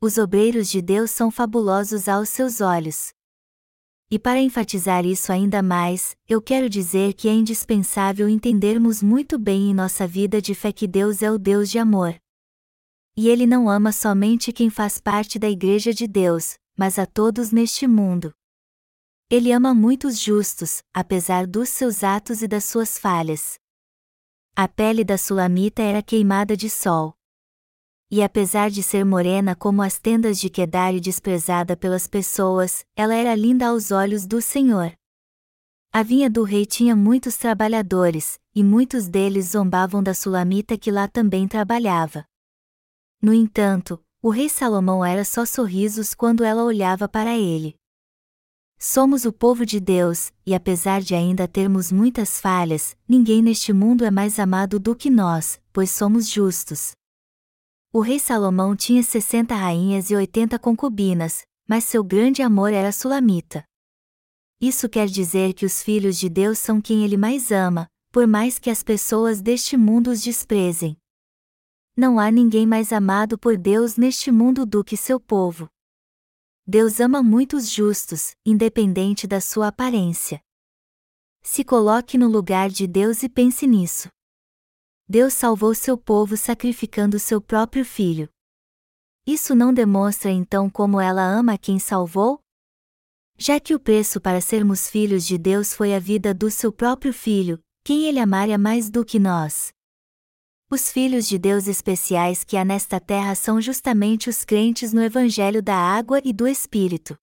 Os 0.01 0.17
obreiros 0.17 0.71
de 0.71 0.81
Deus 0.81 1.11
são 1.11 1.31
fabulosos 1.31 2.09
aos 2.09 2.31
seus 2.31 2.63
olhos. 2.63 3.11
E 4.11 4.19
para 4.19 4.41
enfatizar 4.41 5.05
isso 5.05 5.31
ainda 5.31 5.63
mais, 5.63 6.17
eu 6.27 6.41
quero 6.41 6.67
dizer 6.67 7.13
que 7.13 7.29
é 7.29 7.33
indispensável 7.35 8.27
entendermos 8.27 9.03
muito 9.03 9.39
bem 9.39 9.69
em 9.69 9.75
nossa 9.75 10.07
vida 10.07 10.41
de 10.41 10.55
fé 10.55 10.73
que 10.73 10.89
Deus 10.89 11.21
é 11.21 11.31
o 11.31 11.37
Deus 11.37 11.71
de 11.71 11.79
amor. 11.79 12.19
E 13.15 13.29
Ele 13.29 13.47
não 13.47 13.69
ama 13.69 13.93
somente 13.93 14.51
quem 14.51 14.71
faz 14.71 14.97
parte 14.97 15.39
da 15.39 15.51
Igreja 15.51 15.93
de 15.93 16.07
Deus, 16.07 16.55
mas 16.75 16.99
a 16.99 17.05
todos 17.05 17.53
neste 17.53 17.87
mundo. 17.87 18.33
Ele 19.29 19.53
ama 19.53 19.75
muitos 19.75 20.19
justos, 20.19 20.79
apesar 20.95 21.47
dos 21.47 21.69
seus 21.69 22.03
atos 22.03 22.41
e 22.41 22.49
das 22.49 22.65
suas 22.65 22.97
falhas. 22.97 23.60
A 24.55 24.69
pele 24.69 25.05
da 25.05 25.17
Sulamita 25.17 25.83
era 25.83 26.03
queimada 26.03 26.57
de 26.57 26.69
sol 26.69 27.17
e 28.11 28.23
apesar 28.23 28.71
de 28.71 28.83
ser 28.83 29.05
morena 29.05 29.55
como 29.55 29.83
as 29.83 29.99
tendas 29.99 30.41
de 30.41 30.51
Quedar 30.51 30.93
e 30.93 31.01
desprezada 31.01 31.77
pelas 31.77 32.09
pessoas, 32.09 32.85
ela 32.97 33.15
era 33.15 33.35
linda 33.37 33.69
aos 33.69 33.93
olhos 33.93 34.27
do 34.27 34.43
Senhor. 34.43 34.93
A 35.93 36.03
vinha 36.03 36.29
do 36.29 36.43
rei 36.43 36.67
tinha 36.67 36.97
muitos 36.97 37.37
trabalhadores, 37.37 38.39
e 38.55 38.65
muitos 38.65 39.09
deles 39.09 39.51
zombavam 39.51 40.03
da 40.03 40.13
sulamita 40.13 40.77
que 40.77 40.91
lá 40.91 41.07
também 41.07 41.47
trabalhava. 41.47 42.25
No 43.23 43.33
entanto, 43.33 44.03
o 44.21 44.31
rei 44.31 44.49
Salomão 44.49 45.05
era 45.05 45.25
só 45.25 45.45
sorrisos 45.45 46.13
quando 46.13 46.43
ela 46.43 46.65
olhava 46.65 47.09
para 47.09 47.39
ele. 47.39 47.77
Somos 48.83 49.27
o 49.27 49.33
povo 49.33 49.67
de 49.67 49.79
Deus, 49.79 50.33
e 50.47 50.55
apesar 50.55 51.03
de 51.03 51.15
ainda 51.15 51.47
termos 51.47 51.93
muitas 51.93 52.41
falhas, 52.41 52.97
ninguém 53.07 53.43
neste 53.43 53.75
mundo 53.75 54.07
é 54.07 54.11
mais 54.11 54.39
amado 54.39 54.81
do 54.81 54.97
que 54.97 55.11
nós, 55.11 55.61
pois 55.71 55.91
somos 55.91 56.27
justos. 56.27 56.93
O 57.93 58.01
rei 58.01 58.19
Salomão 58.19 58.75
tinha 58.75 59.03
60 59.03 59.55
rainhas 59.55 60.11
e 60.11 60.17
80 60.17 60.59
concubinas, 60.59 61.43
mas 61.69 61.85
seu 61.85 62.03
grande 62.03 62.41
amor 62.41 62.73
era 62.73 62.91
Sulamita. 62.91 63.63
Isso 64.59 64.89
quer 64.89 65.09
dizer 65.09 65.53
que 65.53 65.67
os 65.67 65.83
filhos 65.83 66.19
de 66.19 66.31
Deus 66.31 66.59
são 66.59 66.81
quem 66.81 67.05
ele 67.05 67.19
mais 67.19 67.53
ama, 67.53 67.87
por 68.11 68.27
mais 68.27 68.59
que 68.59 68.71
as 68.71 68.83
pessoas 68.83 69.43
deste 69.43 69.77
mundo 69.77 70.11
os 70.11 70.23
desprezem. 70.23 70.97
Não 71.95 72.19
há 72.19 72.31
ninguém 72.31 72.67
mais 72.67 72.95
amado 72.95 73.39
por 73.39 73.59
Deus 73.59 73.99
neste 73.99 74.33
mundo 74.33 74.65
do 74.65 74.83
que 74.83 74.97
seu 74.97 75.21
povo. 75.21 75.69
Deus 76.73 77.01
ama 77.01 77.21
muitos 77.21 77.69
justos, 77.69 78.37
independente 78.47 79.27
da 79.27 79.41
sua 79.41 79.67
aparência. 79.67 80.41
Se 81.43 81.65
coloque 81.65 82.17
no 82.17 82.29
lugar 82.29 82.71
de 82.71 82.87
Deus 82.87 83.25
e 83.25 83.29
pense 83.29 83.67
nisso. 83.67 84.09
Deus 85.09 85.35
salvou 85.35 85.75
seu 85.75 85.99
povo 85.99 86.37
sacrificando 86.37 87.19
seu 87.19 87.41
próprio 87.41 87.85
filho. 87.85 88.29
Isso 89.27 89.53
não 89.53 89.75
demonstra 89.75 90.31
então 90.31 90.71
como 90.71 91.01
ela 91.01 91.25
ama 91.25 91.59
quem 91.59 91.81
salvou? 91.81 92.41
Já 93.37 93.59
que 93.59 93.75
o 93.75 93.81
preço 93.81 94.21
para 94.21 94.41
sermos 94.41 94.89
filhos 94.89 95.27
de 95.27 95.37
Deus 95.37 95.75
foi 95.75 95.93
a 95.93 95.99
vida 95.99 96.33
do 96.33 96.53
seu 96.53 96.73
próprio 96.73 97.13
filho, 97.13 97.59
quem 97.83 98.05
ele 98.05 98.21
amaria 98.21 98.57
mais 98.57 98.89
do 98.89 99.05
que 99.05 99.19
nós? 99.19 99.73
Os 100.73 100.93
filhos 100.93 101.27
de 101.27 101.37
Deus 101.37 101.67
especiais 101.67 102.45
que 102.45 102.57
há 102.57 102.65
nesta 102.65 103.01
terra 103.01 103.35
são 103.35 103.61
justamente 103.61 104.31
os 104.31 104.45
crentes 104.45 104.93
no 104.93 105.03
Evangelho 105.03 105.61
da 105.61 105.75
Água 105.75 106.21
e 106.25 106.33
do 106.33 106.47
Espírito. 106.47 107.19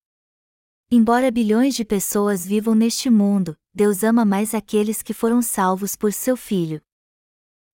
Embora 0.92 1.32
bilhões 1.32 1.74
de 1.74 1.86
pessoas 1.86 2.46
vivam 2.46 2.76
neste 2.76 3.10
mundo, 3.10 3.58
Deus 3.74 4.04
ama 4.04 4.26
mais 4.26 4.54
aqueles 4.54 5.02
que 5.02 5.14
foram 5.14 5.42
salvos 5.42 5.96
por 5.96 6.12
seu 6.12 6.36
Filho. 6.36 6.82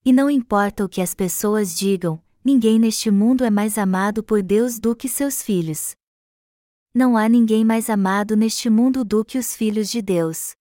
E 0.06 0.14
não 0.14 0.30
importa 0.30 0.86
o 0.86 0.90
que 0.90 1.02
as 1.02 1.16
pessoas 1.16 1.76
digam, 1.76 2.22
ninguém 2.46 2.78
neste 2.78 3.10
mundo 3.10 3.44
é 3.44 3.50
mais 3.50 3.76
amado 3.76 4.24
por 4.24 4.44
Deus 4.44 4.78
do 4.78 4.96
que 4.96 5.10
seus 5.10 5.42
filhos. 5.42 5.96
Não 6.94 7.18
há 7.18 7.28
ninguém 7.28 7.66
mais 7.66 7.90
amado 7.90 8.38
neste 8.38 8.70
mundo 8.70 9.04
do 9.04 9.26
que 9.26 9.40
os 9.40 9.56
filhos 9.56 9.90
de 9.90 10.04
Deus. 10.04 10.54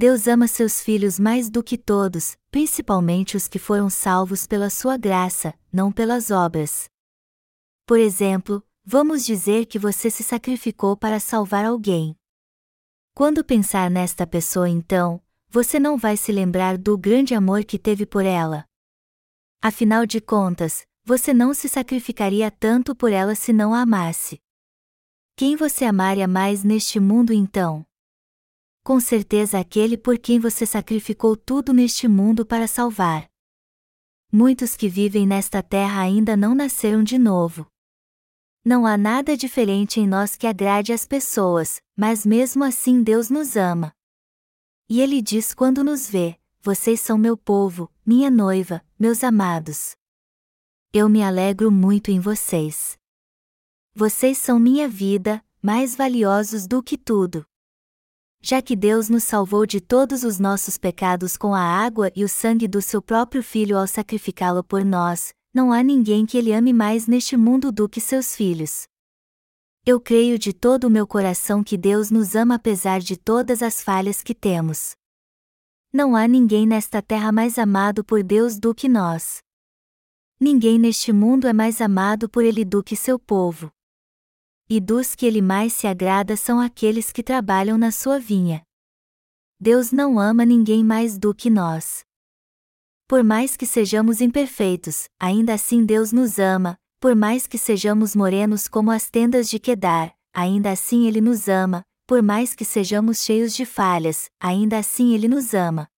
Deus 0.00 0.26
ama 0.26 0.48
seus 0.48 0.80
filhos 0.80 1.20
mais 1.20 1.50
do 1.50 1.62
que 1.62 1.76
todos, 1.76 2.34
principalmente 2.50 3.36
os 3.36 3.46
que 3.46 3.58
foram 3.58 3.90
salvos 3.90 4.46
pela 4.46 4.70
sua 4.70 4.96
graça, 4.96 5.52
não 5.70 5.92
pelas 5.92 6.30
obras. 6.30 6.88
Por 7.84 7.98
exemplo, 7.98 8.66
vamos 8.82 9.26
dizer 9.26 9.66
que 9.66 9.78
você 9.78 10.08
se 10.10 10.22
sacrificou 10.22 10.96
para 10.96 11.20
salvar 11.20 11.66
alguém. 11.66 12.16
Quando 13.14 13.44
pensar 13.44 13.90
nesta 13.90 14.26
pessoa 14.26 14.70
então, 14.70 15.20
você 15.50 15.78
não 15.78 15.98
vai 15.98 16.16
se 16.16 16.32
lembrar 16.32 16.78
do 16.78 16.96
grande 16.96 17.34
amor 17.34 17.62
que 17.62 17.78
teve 17.78 18.06
por 18.06 18.24
ela. 18.24 18.64
Afinal 19.60 20.06
de 20.06 20.18
contas, 20.18 20.86
você 21.04 21.34
não 21.34 21.52
se 21.52 21.68
sacrificaria 21.68 22.50
tanto 22.50 22.94
por 22.94 23.12
ela 23.12 23.34
se 23.34 23.52
não 23.52 23.74
a 23.74 23.82
amasse. 23.82 24.40
Quem 25.36 25.56
você 25.56 25.84
amaria 25.84 26.26
mais 26.26 26.64
neste 26.64 26.98
mundo 26.98 27.34
então? 27.34 27.84
Com 28.82 28.98
certeza 28.98 29.58
aquele 29.58 29.98
por 29.98 30.18
quem 30.18 30.38
você 30.38 30.64
sacrificou 30.64 31.36
tudo 31.36 31.72
neste 31.72 32.08
mundo 32.08 32.46
para 32.46 32.66
salvar. 32.66 33.28
Muitos 34.32 34.76
que 34.76 34.88
vivem 34.88 35.26
nesta 35.26 35.62
terra 35.62 36.00
ainda 36.00 36.36
não 36.36 36.54
nasceram 36.54 37.02
de 37.02 37.18
novo. 37.18 37.66
Não 38.64 38.86
há 38.86 38.96
nada 38.96 39.36
diferente 39.36 40.00
em 40.00 40.06
nós 40.06 40.36
que 40.36 40.46
agrade 40.46 40.92
as 40.92 41.06
pessoas, 41.06 41.80
mas 41.96 42.24
mesmo 42.24 42.62
assim 42.62 43.02
Deus 43.02 43.28
nos 43.28 43.56
ama. 43.56 43.92
E 44.88 45.00
Ele 45.00 45.20
diz 45.20 45.52
quando 45.52 45.82
nos 45.82 46.08
vê: 46.08 46.38
Vocês 46.60 47.00
são 47.00 47.18
meu 47.18 47.36
povo, 47.36 47.90
minha 48.04 48.30
noiva, 48.30 48.84
meus 48.98 49.24
amados. 49.24 49.94
Eu 50.92 51.08
me 51.08 51.22
alegro 51.22 51.70
muito 51.70 52.10
em 52.10 52.18
vocês. 52.18 52.98
Vocês 53.94 54.38
são 54.38 54.58
minha 54.58 54.88
vida, 54.88 55.44
mais 55.62 55.94
valiosos 55.96 56.66
do 56.66 56.82
que 56.82 56.96
tudo. 56.96 57.46
Já 58.42 58.62
que 58.62 58.74
Deus 58.74 59.10
nos 59.10 59.24
salvou 59.24 59.66
de 59.66 59.80
todos 59.80 60.24
os 60.24 60.38
nossos 60.38 60.78
pecados 60.78 61.36
com 61.36 61.54
a 61.54 61.60
água 61.60 62.10
e 62.16 62.24
o 62.24 62.28
sangue 62.28 62.66
do 62.66 62.80
seu 62.80 63.02
próprio 63.02 63.42
Filho 63.42 63.76
ao 63.76 63.86
sacrificá-lo 63.86 64.64
por 64.64 64.82
nós, 64.82 65.34
não 65.52 65.72
há 65.72 65.82
ninguém 65.82 66.24
que 66.24 66.38
ele 66.38 66.52
ame 66.52 66.72
mais 66.72 67.06
neste 67.06 67.36
mundo 67.36 67.70
do 67.70 67.88
que 67.88 68.00
seus 68.00 68.34
filhos. 68.34 68.84
Eu 69.84 70.00
creio 70.00 70.38
de 70.38 70.52
todo 70.52 70.84
o 70.84 70.90
meu 70.90 71.06
coração 71.06 71.62
que 71.62 71.76
Deus 71.76 72.10
nos 72.10 72.34
ama 72.34 72.54
apesar 72.54 73.00
de 73.00 73.16
todas 73.16 73.62
as 73.62 73.82
falhas 73.82 74.22
que 74.22 74.34
temos. 74.34 74.92
Não 75.92 76.16
há 76.16 76.26
ninguém 76.26 76.66
nesta 76.66 77.02
terra 77.02 77.32
mais 77.32 77.58
amado 77.58 78.04
por 78.04 78.22
Deus 78.22 78.58
do 78.58 78.74
que 78.74 78.88
nós. 78.88 79.40
Ninguém 80.38 80.78
neste 80.78 81.12
mundo 81.12 81.46
é 81.46 81.52
mais 81.52 81.80
amado 81.80 82.28
por 82.28 82.42
Ele 82.42 82.64
do 82.64 82.82
que 82.82 82.96
seu 82.96 83.18
povo. 83.18 83.70
E 84.72 84.78
dos 84.78 85.16
que 85.16 85.26
Ele 85.26 85.42
mais 85.42 85.72
se 85.72 85.88
agrada 85.88 86.36
são 86.36 86.60
aqueles 86.60 87.10
que 87.10 87.24
trabalham 87.24 87.76
na 87.76 87.90
sua 87.90 88.20
vinha. 88.20 88.62
Deus 89.58 89.90
não 89.90 90.16
ama 90.16 90.44
ninguém 90.44 90.84
mais 90.84 91.18
do 91.18 91.34
que 91.34 91.50
nós. 91.50 92.04
Por 93.08 93.24
mais 93.24 93.56
que 93.56 93.66
sejamos 93.66 94.20
imperfeitos, 94.20 95.08
ainda 95.18 95.54
assim 95.54 95.84
Deus 95.84 96.12
nos 96.12 96.38
ama, 96.38 96.78
por 97.00 97.16
mais 97.16 97.48
que 97.48 97.58
sejamos 97.58 98.14
morenos 98.14 98.68
como 98.68 98.92
as 98.92 99.10
tendas 99.10 99.50
de 99.50 99.58
Quedar, 99.58 100.14
ainda 100.32 100.70
assim 100.70 101.08
Ele 101.08 101.20
nos 101.20 101.48
ama, 101.48 101.82
por 102.06 102.22
mais 102.22 102.54
que 102.54 102.64
sejamos 102.64 103.24
cheios 103.24 103.52
de 103.52 103.66
falhas, 103.66 104.30
ainda 104.38 104.78
assim 104.78 105.12
Ele 105.14 105.26
nos 105.26 105.52
ama. 105.52 105.88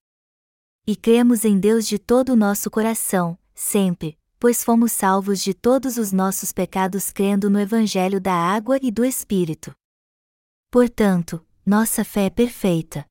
E 0.86 0.96
cremos 0.96 1.44
em 1.44 1.60
Deus 1.60 1.86
de 1.86 1.98
todo 1.98 2.30
o 2.30 2.36
nosso 2.36 2.70
coração, 2.70 3.38
sempre, 3.54 4.18
pois 4.42 4.64
fomos 4.64 4.90
salvos 4.90 5.40
de 5.40 5.54
todos 5.54 5.96
os 5.96 6.10
nossos 6.10 6.50
pecados 6.50 7.12
crendo 7.12 7.48
no 7.48 7.60
Evangelho 7.60 8.20
da 8.20 8.34
água 8.34 8.76
e 8.82 8.90
do 8.90 9.04
Espírito. 9.04 9.72
Portanto, 10.68 11.46
nossa 11.64 12.04
fé 12.04 12.24
é 12.24 12.30
perfeita. 12.30 13.06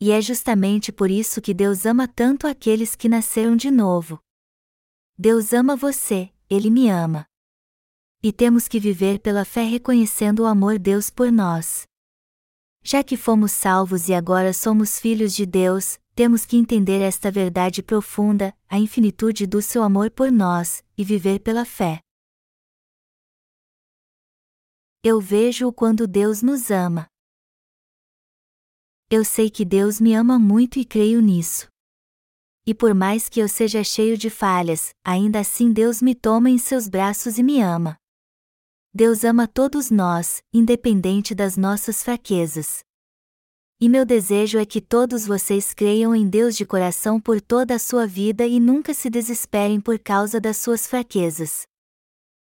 E 0.00 0.12
é 0.12 0.22
justamente 0.22 0.92
por 0.92 1.10
isso 1.10 1.40
que 1.40 1.52
Deus 1.52 1.84
ama 1.84 2.06
tanto 2.06 2.46
aqueles 2.46 2.94
que 2.94 3.08
nasceram 3.08 3.56
de 3.56 3.68
novo. 3.68 4.20
Deus 5.18 5.52
ama 5.52 5.74
você, 5.74 6.32
Ele 6.48 6.70
me 6.70 6.88
ama. 6.88 7.26
E 8.22 8.32
temos 8.32 8.68
que 8.68 8.78
viver 8.78 9.18
pela 9.18 9.44
fé 9.44 9.64
reconhecendo 9.64 10.44
o 10.44 10.46
amor 10.46 10.78
Deus 10.78 11.10
por 11.10 11.32
nós. 11.32 11.82
Já 12.84 13.02
que 13.02 13.16
fomos 13.16 13.50
salvos 13.50 14.08
e 14.08 14.14
agora 14.14 14.52
somos 14.52 15.00
filhos 15.00 15.34
de 15.34 15.44
Deus, 15.44 15.98
temos 16.18 16.44
que 16.44 16.56
entender 16.56 17.00
esta 17.00 17.30
verdade 17.30 17.80
profunda, 17.80 18.52
a 18.68 18.76
infinitude 18.76 19.46
do 19.46 19.62
seu 19.62 19.84
amor 19.84 20.10
por 20.10 20.32
nós, 20.32 20.84
e 20.96 21.04
viver 21.04 21.38
pela 21.38 21.64
fé. 21.64 22.00
Eu 25.00 25.20
vejo-o 25.20 25.72
quando 25.72 26.08
Deus 26.08 26.42
nos 26.42 26.72
ama. 26.72 27.06
Eu 29.08 29.24
sei 29.24 29.48
que 29.48 29.64
Deus 29.64 30.00
me 30.00 30.12
ama 30.12 30.40
muito 30.40 30.80
e 30.80 30.84
creio 30.84 31.20
nisso. 31.20 31.68
E 32.66 32.74
por 32.74 32.94
mais 32.94 33.28
que 33.28 33.38
eu 33.38 33.48
seja 33.48 33.84
cheio 33.84 34.18
de 34.18 34.28
falhas, 34.28 34.90
ainda 35.04 35.38
assim 35.38 35.72
Deus 35.72 36.02
me 36.02 36.16
toma 36.16 36.50
em 36.50 36.58
seus 36.58 36.88
braços 36.88 37.38
e 37.38 37.44
me 37.44 37.60
ama. 37.60 37.96
Deus 38.92 39.22
ama 39.22 39.46
todos 39.46 39.88
nós, 39.88 40.42
independente 40.52 41.32
das 41.32 41.56
nossas 41.56 42.02
fraquezas. 42.02 42.82
E 43.80 43.88
meu 43.88 44.04
desejo 44.04 44.58
é 44.58 44.66
que 44.66 44.80
todos 44.80 45.24
vocês 45.24 45.72
creiam 45.72 46.12
em 46.12 46.28
Deus 46.28 46.56
de 46.56 46.66
coração 46.66 47.20
por 47.20 47.40
toda 47.40 47.76
a 47.76 47.78
sua 47.78 48.08
vida 48.08 48.44
e 48.44 48.58
nunca 48.58 48.92
se 48.92 49.08
desesperem 49.08 49.80
por 49.80 50.00
causa 50.00 50.40
das 50.40 50.56
suas 50.56 50.84
fraquezas. 50.84 51.62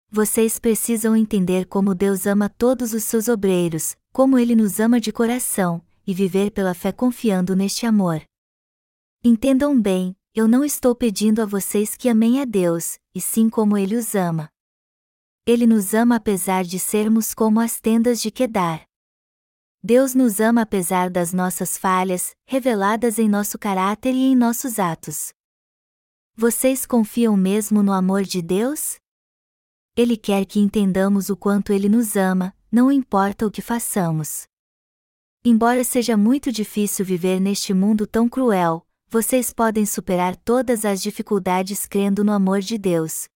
Vocês 0.09 0.61
precisam 0.61 1.17
entender 1.17 1.67
como 1.67 1.97
Deus 1.97 2.29
ama 2.29 2.49
todos 2.49 2.93
os 2.93 3.03
seus 3.03 3.27
obreiros, 3.27 3.97
como 4.13 4.39
Ele 4.39 4.55
nos 4.55 4.79
ama 4.79 5.01
de 5.01 5.11
coração, 5.11 5.85
e 6.07 6.15
viver 6.15 6.53
pela 6.53 6.75
fé 6.75 6.93
confiando 6.93 7.57
neste 7.57 7.87
amor. 7.87 8.23
Entendam 9.25 9.81
bem, 9.81 10.15
eu 10.33 10.47
não 10.47 10.65
estou 10.65 10.95
pedindo 10.95 11.43
a 11.43 11.45
vocês 11.45 11.97
que 11.97 12.09
amem 12.09 12.41
a 12.41 12.45
Deus, 12.45 13.01
e 13.13 13.21
sim 13.21 13.51
como 13.51 13.77
Ele 13.77 13.97
os 13.97 14.15
ama. 14.15 14.49
Ele 15.45 15.67
nos 15.67 15.93
ama 15.93 16.17
apesar 16.17 16.63
de 16.63 16.79
sermos 16.79 17.35
como 17.35 17.59
as 17.59 17.81
tendas 17.81 18.23
de 18.23 18.31
Quedar. 18.31 18.87
Deus 19.89 20.17
nos 20.17 20.41
ama 20.41 20.63
apesar 20.63 21.09
das 21.09 21.33
nossas 21.33 21.79
falhas, 21.79 22.35
reveladas 22.45 23.21
em 23.21 23.29
nosso 23.29 23.57
caráter 23.57 24.15
e 24.15 24.33
em 24.33 24.35
nossos 24.35 24.81
atos. 24.81 25.33
Vocês 26.35 26.85
confiam 26.85 27.37
mesmo 27.37 27.85
no 27.85 27.93
amor 27.93 28.25
de 28.25 28.43
Deus? 28.43 28.97
Ele 29.97 30.17
quer 30.17 30.45
que 30.45 30.59
entendamos 30.59 31.31
o 31.31 31.37
quanto 31.37 31.73
Ele 31.73 31.89
nos 31.89 32.17
ama, 32.17 32.53
não 32.69 32.91
importa 32.91 33.47
o 33.47 33.51
que 33.51 33.63
façamos. 33.63 34.49
Embora 35.45 35.85
seja 35.85 36.17
muito 36.17 36.51
difícil 36.51 37.05
viver 37.05 37.39
neste 37.39 37.73
mundo 37.73 38.09
tão 38.09 38.29
cruel, 38.29 38.85
vocês 39.09 39.53
podem 39.53 39.87
superar 39.87 40.35
todas 40.35 40.85
as 40.85 41.01
dificuldades 41.01 41.87
crendo 41.87 42.25
no 42.25 42.33
amor 42.33 42.59
de 42.59 42.77
Deus. 42.77 43.29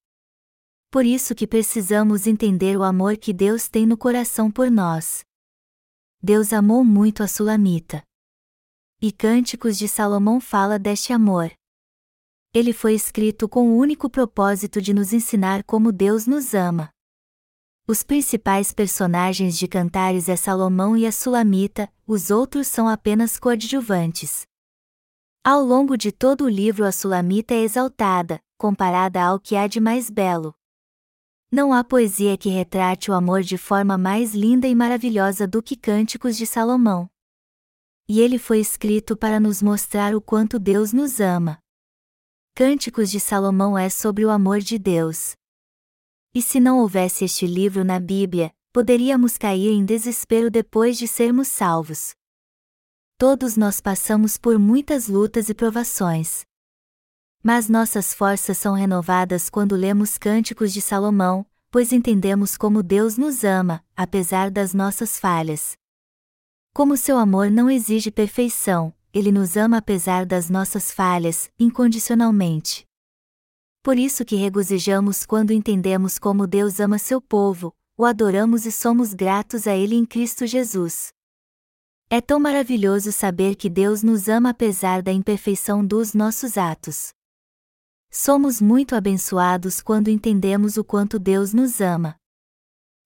Por 0.91 1.07
isso 1.07 1.33
que 1.33 1.47
precisamos 1.47 2.27
entender 2.27 2.77
o 2.77 2.83
amor 2.83 3.17
que 3.17 3.33
Deus 3.33 3.69
tem 3.69 3.87
no 3.87 3.97
coração 3.97 4.51
por 4.51 4.69
nós. 4.69 5.25
Deus 6.23 6.53
amou 6.53 6.85
muito 6.85 7.23
a 7.23 7.27
Sulamita. 7.27 8.03
E 9.01 9.11
Cânticos 9.11 9.79
de 9.79 9.89
Salomão 9.89 10.39
fala 10.39 10.79
deste 10.79 11.15
amor. 11.15 11.51
Ele 12.53 12.75
foi 12.75 12.93
escrito 12.93 13.49
com 13.49 13.71
o 13.71 13.79
único 13.79 14.11
propósito 14.11 14.83
de 14.83 14.93
nos 14.93 15.15
ensinar 15.15 15.65
como 15.65 15.91
Deus 15.91 16.27
nos 16.27 16.53
ama. 16.53 16.91
Os 17.89 18.03
principais 18.03 18.71
personagens 18.71 19.57
de 19.57 19.67
Cantares 19.67 20.29
é 20.29 20.37
Salomão 20.37 20.95
e 20.95 21.07
a 21.07 21.13
Sulamita, 21.13 21.91
os 22.07 22.31
outros 22.31 22.67
são 22.67 22.87
apenas 22.87 23.39
coadjuvantes. 23.39 24.43
Ao 25.43 25.63
longo 25.63 25.97
de 25.97 26.13
todo 26.13 26.45
o 26.45 26.51
livro 26.51 26.85
a 26.85 26.93
Sulamita 26.93 27.55
é 27.55 27.63
exaltada, 27.63 28.39
comparada 28.59 29.23
ao 29.23 29.41
que 29.41 29.57
há 29.57 29.67
de 29.67 29.81
mais 29.81 30.11
belo. 30.11 30.55
Não 31.53 31.73
há 31.73 31.83
poesia 31.83 32.39
que 32.39 32.49
retrate 32.49 33.11
o 33.11 33.15
amor 33.15 33.43
de 33.43 33.59
forma 33.59 33.99
mais 33.99 34.37
linda 34.37 34.69
e 34.69 34.75
maravilhosa 34.75 35.49
do 35.49 35.61
que 35.61 35.75
Cânticos 35.75 36.37
de 36.37 36.47
Salomão. 36.47 37.11
E 38.09 38.21
ele 38.21 38.39
foi 38.39 38.61
escrito 38.61 39.17
para 39.17 39.41
nos 39.41 39.61
mostrar 39.61 40.15
o 40.15 40.21
quanto 40.21 40.61
Deus 40.61 40.93
nos 40.93 41.19
ama. 41.19 41.59
Cânticos 42.55 43.11
de 43.11 43.19
Salomão 43.19 43.77
é 43.77 43.89
sobre 43.89 44.25
o 44.25 44.31
amor 44.31 44.61
de 44.61 44.79
Deus. 44.79 45.33
E 46.33 46.41
se 46.41 46.61
não 46.61 46.79
houvesse 46.79 47.25
este 47.25 47.49
livro 47.49 47.83
na 47.85 47.99
Bíblia, 47.99 48.53
poderíamos 48.73 49.37
cair 49.37 49.71
em 49.71 49.85
desespero 49.85 50.53
depois 50.53 50.97
de 50.97 51.09
sermos 51.09 51.49
salvos. 51.49 52.15
Todos 53.19 53.57
nós 53.57 53.81
passamos 53.81 54.39
por 54.39 54.57
muitas 54.57 55.09
lutas 55.09 55.49
e 55.49 55.55
provações. 55.55 56.45
Mas 57.43 57.69
nossas 57.69 58.13
forças 58.13 58.59
são 58.59 58.75
renovadas 58.75 59.49
quando 59.49 59.75
lemos 59.75 60.19
Cânticos 60.19 60.73
de 60.73 60.83
Salomão, 60.83 61.47
pois 61.71 61.93
entendemos 61.93 62.57
como 62.57 62.83
Deus 62.83 63.17
nos 63.17 63.45
ama, 63.45 63.83
apesar 63.97 64.51
das 64.51 64.75
nossas 64.75 65.19
falhas. 65.19 65.77
Como 66.75 66.97
seu 66.97 67.17
amor 67.17 67.51
não 67.51 67.71
exige 67.71 68.11
perfeição, 68.11 68.93
ele 69.13 69.33
nos 69.33 69.57
ama 69.57 69.79
apesar 69.79 70.27
das 70.27 70.51
nossas 70.51 70.93
falhas, 70.93 71.51
incondicionalmente. 71.59 72.87
Por 73.83 73.99
isso 73.99 74.25
que 74.25 74.37
regozijamos 74.37 75.25
quando 75.25 75.53
entendemos 75.53 76.19
como 76.19 76.47
Deus 76.47 76.79
ama 76.79 76.99
seu 76.99 77.21
povo, 77.21 77.75
o 77.97 78.05
adoramos 78.05 78.67
e 78.67 78.73
somos 78.73 79.15
gratos 79.15 79.67
a 79.67 79.75
Ele 79.75 79.95
em 79.95 80.05
Cristo 80.05 80.47
Jesus. 80.47 81.13
É 82.11 82.21
tão 82.21 82.39
maravilhoso 82.39 83.13
saber 83.13 83.55
que 83.55 83.71
Deus 83.71 84.03
nos 84.03 84.29
ama 84.29 84.51
apesar 84.51 85.01
da 85.01 85.13
imperfeição 85.13 85.85
dos 85.85 86.13
nossos 86.13 86.59
atos. 86.59 87.15
Somos 88.13 88.61
muito 88.61 88.97
abençoados 88.97 89.81
quando 89.81 90.09
entendemos 90.09 90.77
o 90.77 90.83
quanto 90.83 91.17
Deus 91.17 91.55
nos 91.55 91.81
ama. 91.81 92.17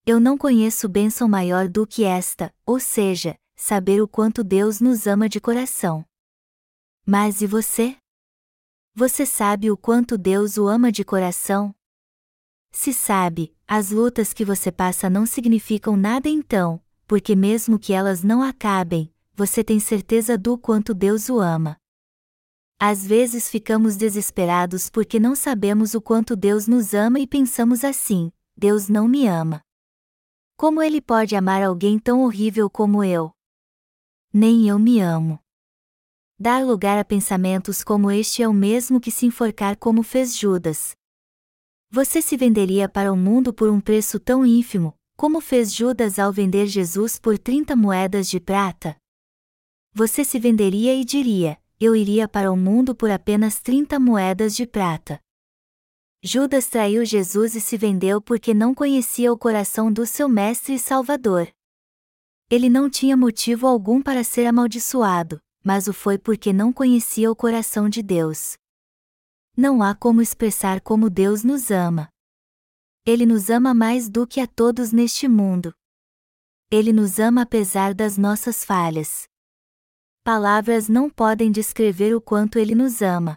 Eu 0.06 0.18
não 0.18 0.38
conheço 0.38 0.88
bênção 0.88 1.28
maior 1.28 1.68
do 1.68 1.86
que 1.86 2.04
esta, 2.04 2.54
ou 2.64 2.80
seja, 2.80 3.36
saber 3.54 4.00
o 4.00 4.08
quanto 4.08 4.42
Deus 4.42 4.80
nos 4.80 5.06
ama 5.06 5.28
de 5.28 5.40
coração. 5.40 6.06
Mas 7.04 7.42
e 7.42 7.46
você? 7.46 7.98
Você 8.94 9.26
sabe 9.26 9.70
o 9.70 9.76
quanto 9.76 10.16
Deus 10.16 10.56
o 10.56 10.66
ama 10.66 10.90
de 10.90 11.04
coração? 11.04 11.74
Se 12.72 12.92
sabe, 12.94 13.54
as 13.68 13.90
lutas 13.90 14.32
que 14.32 14.44
você 14.44 14.72
passa 14.72 15.10
não 15.10 15.26
significam 15.26 15.98
nada 15.98 16.30
então, 16.30 16.80
porque 17.06 17.36
mesmo 17.36 17.78
que 17.78 17.92
elas 17.92 18.24
não 18.24 18.42
acabem, 18.42 19.12
você 19.34 19.62
tem 19.62 19.78
certeza 19.78 20.38
do 20.38 20.56
quanto 20.56 20.94
Deus 20.94 21.28
o 21.28 21.40
ama. 21.40 21.76
Às 22.86 23.06
vezes 23.06 23.48
ficamos 23.48 23.96
desesperados 23.96 24.90
porque 24.90 25.18
não 25.18 25.34
sabemos 25.34 25.94
o 25.94 26.02
quanto 26.02 26.36
Deus 26.36 26.66
nos 26.66 26.92
ama 26.92 27.18
e 27.18 27.26
pensamos 27.26 27.82
assim: 27.82 28.30
Deus 28.54 28.90
não 28.90 29.08
me 29.08 29.26
ama. 29.26 29.62
Como 30.54 30.82
ele 30.82 31.00
pode 31.00 31.34
amar 31.34 31.62
alguém 31.62 31.98
tão 31.98 32.22
horrível 32.22 32.68
como 32.68 33.02
eu? 33.02 33.32
Nem 34.30 34.68
eu 34.68 34.78
me 34.78 35.00
amo. 35.00 35.40
Dar 36.38 36.62
lugar 36.62 36.98
a 36.98 37.04
pensamentos 37.06 37.82
como 37.82 38.10
este 38.10 38.42
é 38.42 38.48
o 38.48 38.52
mesmo 38.52 39.00
que 39.00 39.10
se 39.10 39.24
enforcar 39.24 39.78
como 39.78 40.02
fez 40.02 40.36
Judas. 40.36 40.94
Você 41.90 42.20
se 42.20 42.36
venderia 42.36 42.86
para 42.86 43.10
o 43.10 43.16
mundo 43.16 43.54
por 43.54 43.70
um 43.70 43.80
preço 43.80 44.20
tão 44.20 44.44
ínfimo, 44.44 44.92
como 45.16 45.40
fez 45.40 45.72
Judas 45.72 46.18
ao 46.18 46.30
vender 46.30 46.66
Jesus 46.66 47.18
por 47.18 47.38
30 47.38 47.74
moedas 47.74 48.28
de 48.28 48.38
prata? 48.38 48.94
Você 49.94 50.22
se 50.22 50.38
venderia 50.38 50.94
e 50.94 51.02
diria: 51.02 51.63
Eu 51.80 51.96
iria 51.96 52.28
para 52.28 52.52
o 52.52 52.56
mundo 52.56 52.94
por 52.94 53.10
apenas 53.10 53.58
30 53.60 53.98
moedas 53.98 54.54
de 54.54 54.66
prata. 54.66 55.20
Judas 56.22 56.68
traiu 56.68 57.04
Jesus 57.04 57.54
e 57.54 57.60
se 57.60 57.76
vendeu 57.76 58.20
porque 58.20 58.54
não 58.54 58.74
conhecia 58.74 59.32
o 59.32 59.36
coração 59.36 59.92
do 59.92 60.06
seu 60.06 60.28
Mestre 60.28 60.74
e 60.74 60.78
Salvador. 60.78 61.52
Ele 62.48 62.68
não 62.68 62.88
tinha 62.88 63.16
motivo 63.16 63.66
algum 63.66 64.00
para 64.00 64.22
ser 64.24 64.46
amaldiçoado, 64.46 65.40
mas 65.62 65.86
o 65.86 65.92
foi 65.92 66.16
porque 66.16 66.52
não 66.52 66.72
conhecia 66.72 67.30
o 67.30 67.36
coração 67.36 67.88
de 67.88 68.02
Deus. 68.02 68.56
Não 69.56 69.82
há 69.82 69.94
como 69.94 70.22
expressar 70.22 70.80
como 70.80 71.10
Deus 71.10 71.44
nos 71.44 71.70
ama. 71.70 72.08
Ele 73.04 73.26
nos 73.26 73.50
ama 73.50 73.74
mais 73.74 74.08
do 74.08 74.26
que 74.26 74.40
a 74.40 74.46
todos 74.46 74.92
neste 74.92 75.28
mundo. 75.28 75.74
Ele 76.70 76.92
nos 76.92 77.18
ama 77.18 77.42
apesar 77.42 77.92
das 77.92 78.16
nossas 78.16 78.64
falhas. 78.64 79.28
Palavras 80.24 80.88
não 80.88 81.10
podem 81.10 81.52
descrever 81.52 82.14
o 82.14 82.20
quanto 82.20 82.58
ele 82.58 82.74
nos 82.74 83.02
ama. 83.02 83.36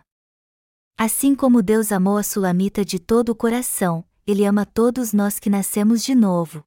Assim 0.97 1.35
como 1.35 1.61
Deus 1.61 1.91
amou 1.91 2.15
a 2.15 2.23
Sulamita 2.23 2.85
de 2.85 2.97
todo 2.97 3.29
o 3.29 3.35
coração, 3.35 4.05
Ele 4.25 4.45
ama 4.45 4.65
todos 4.65 5.11
nós 5.11 5.37
que 5.37 5.49
nascemos 5.49 6.01
de 6.01 6.15
novo. 6.15 6.63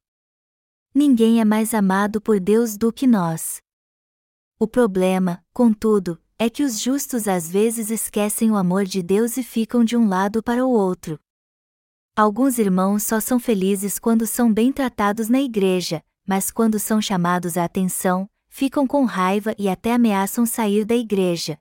Ninguém 0.94 1.40
é 1.40 1.44
mais 1.44 1.72
amado 1.72 2.20
por 2.20 2.38
Deus 2.38 2.76
do 2.76 2.92
que 2.92 3.06
nós. 3.06 3.62
O 4.58 4.68
problema, 4.68 5.42
contudo, 5.54 6.20
é 6.38 6.50
que 6.50 6.62
os 6.62 6.78
justos 6.78 7.26
às 7.26 7.50
vezes 7.50 7.88
esquecem 7.90 8.50
o 8.50 8.56
amor 8.56 8.84
de 8.84 9.02
Deus 9.02 9.38
e 9.38 9.42
ficam 9.42 9.82
de 9.82 9.96
um 9.96 10.06
lado 10.06 10.42
para 10.42 10.66
o 10.66 10.70
outro. 10.70 11.18
Alguns 12.14 12.58
irmãos 12.58 13.04
só 13.04 13.20
são 13.20 13.40
felizes 13.40 13.98
quando 13.98 14.26
são 14.26 14.52
bem 14.52 14.70
tratados 14.70 15.30
na 15.30 15.40
igreja, 15.40 16.04
mas 16.26 16.50
quando 16.50 16.78
são 16.78 17.00
chamados 17.00 17.56
à 17.56 17.64
atenção, 17.64 18.28
ficam 18.50 18.86
com 18.86 19.06
raiva 19.06 19.54
e 19.58 19.70
até 19.70 19.94
ameaçam 19.94 20.44
sair 20.44 20.84
da 20.84 20.94
igreja 20.94 21.58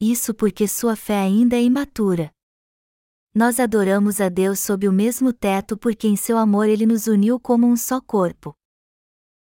isso 0.00 0.34
porque 0.34 0.68
sua 0.68 0.96
fé 0.96 1.18
ainda 1.18 1.56
é 1.56 1.62
imatura. 1.62 2.30
Nós 3.34 3.58
adoramos 3.58 4.20
a 4.20 4.28
Deus 4.28 4.60
sob 4.60 4.86
o 4.86 4.92
mesmo 4.92 5.32
teto 5.32 5.76
porque 5.76 6.06
em 6.06 6.16
seu 6.16 6.36
amor 6.36 6.68
ele 6.68 6.86
nos 6.86 7.06
uniu 7.06 7.40
como 7.40 7.66
um 7.66 7.76
só 7.76 8.00
corpo. 8.00 8.54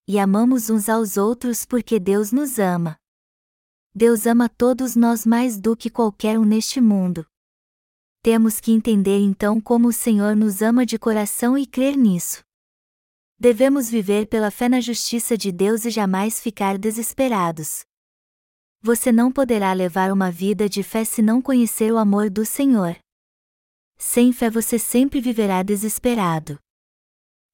E 0.08 0.20
amamos 0.20 0.70
uns 0.70 0.88
aos 0.88 1.18
outros 1.18 1.66
porque 1.66 2.00
Deus 2.00 2.32
nos 2.32 2.60
ama. 2.60 2.98
Deus 3.94 4.26
ama 4.26 4.48
todos 4.48 4.96
nós 4.96 5.26
mais 5.26 5.60
do 5.60 5.76
que 5.76 5.90
qualquer 5.90 6.40
um 6.40 6.46
neste 6.46 6.80
mundo. 6.80 7.26
Temos 8.22 8.60
que 8.60 8.72
entender 8.72 9.20
então 9.20 9.60
como 9.60 9.88
o 9.88 9.94
Senhor 9.94 10.36
nos 10.36 10.62
ama 10.62 10.86
de 10.86 10.98
coração 10.98 11.58
e 11.58 11.66
crer 11.66 11.98
nisso. 11.98 12.44
Devemos 13.42 13.90
viver 13.90 14.28
pela 14.28 14.50
fé 14.50 14.70
na 14.70 14.80
justiça 14.80 15.38
de 15.38 15.52
Deus 15.52 15.84
e 15.84 15.90
jamais 15.90 16.40
ficar 16.40 16.78
desesperados 16.78 17.84
você 18.84 19.12
não 19.12 19.32
poderá 19.32 19.72
levar 19.74 20.12
uma 20.12 20.32
vida 20.32 20.68
de 20.68 20.82
fé 20.82 21.06
se 21.06 21.22
não 21.22 21.40
conhecer 21.40 21.94
o 21.94 21.98
amor 21.98 22.32
do 22.32 22.44
Senhor. 22.44 22.98
Sem 23.96 24.34
fé 24.34 24.50
você 24.50 24.80
sempre 24.80 25.22
viverá 25.22 25.62
desesperado. 25.62 26.58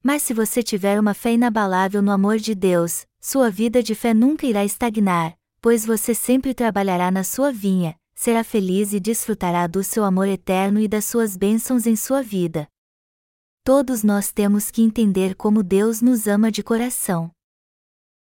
Mas 0.01 0.21
se 0.23 0.33
você 0.33 0.63
tiver 0.63 0.97
uma 0.97 1.13
fé 1.13 1.33
inabalável 1.33 2.01
no 2.01 2.11
amor 2.11 2.37
de 2.37 2.55
Deus, 2.55 3.05
sua 3.19 3.49
vida 3.49 3.83
de 3.83 3.93
fé 3.93 4.13
nunca 4.13 4.45
irá 4.45 4.63
estagnar, 4.63 5.35
pois 5.59 5.85
você 5.85 6.15
sempre 6.15 6.53
trabalhará 6.53 7.11
na 7.11 7.25
sua 7.25 7.51
vinha, 7.51 7.93
será 8.15 8.41
feliz 8.41 8.93
e 8.93 8.99
desfrutará 8.99 9.67
do 9.67 9.83
seu 9.83 10.05
amor 10.05 10.29
eterno 10.29 10.79
e 10.79 10.87
das 10.87 11.03
suas 11.03 11.35
bênçãos 11.35 11.85
em 11.85 11.97
sua 11.97 12.23
vida. 12.23 12.69
Todos 13.67 14.01
nós 14.01 14.31
temos 14.31 14.71
que 14.71 14.81
entender 14.81 15.35
como 15.35 15.61
Deus 15.61 16.01
nos 16.01 16.25
ama 16.25 16.49
de 16.49 16.63
coração. 16.63 17.29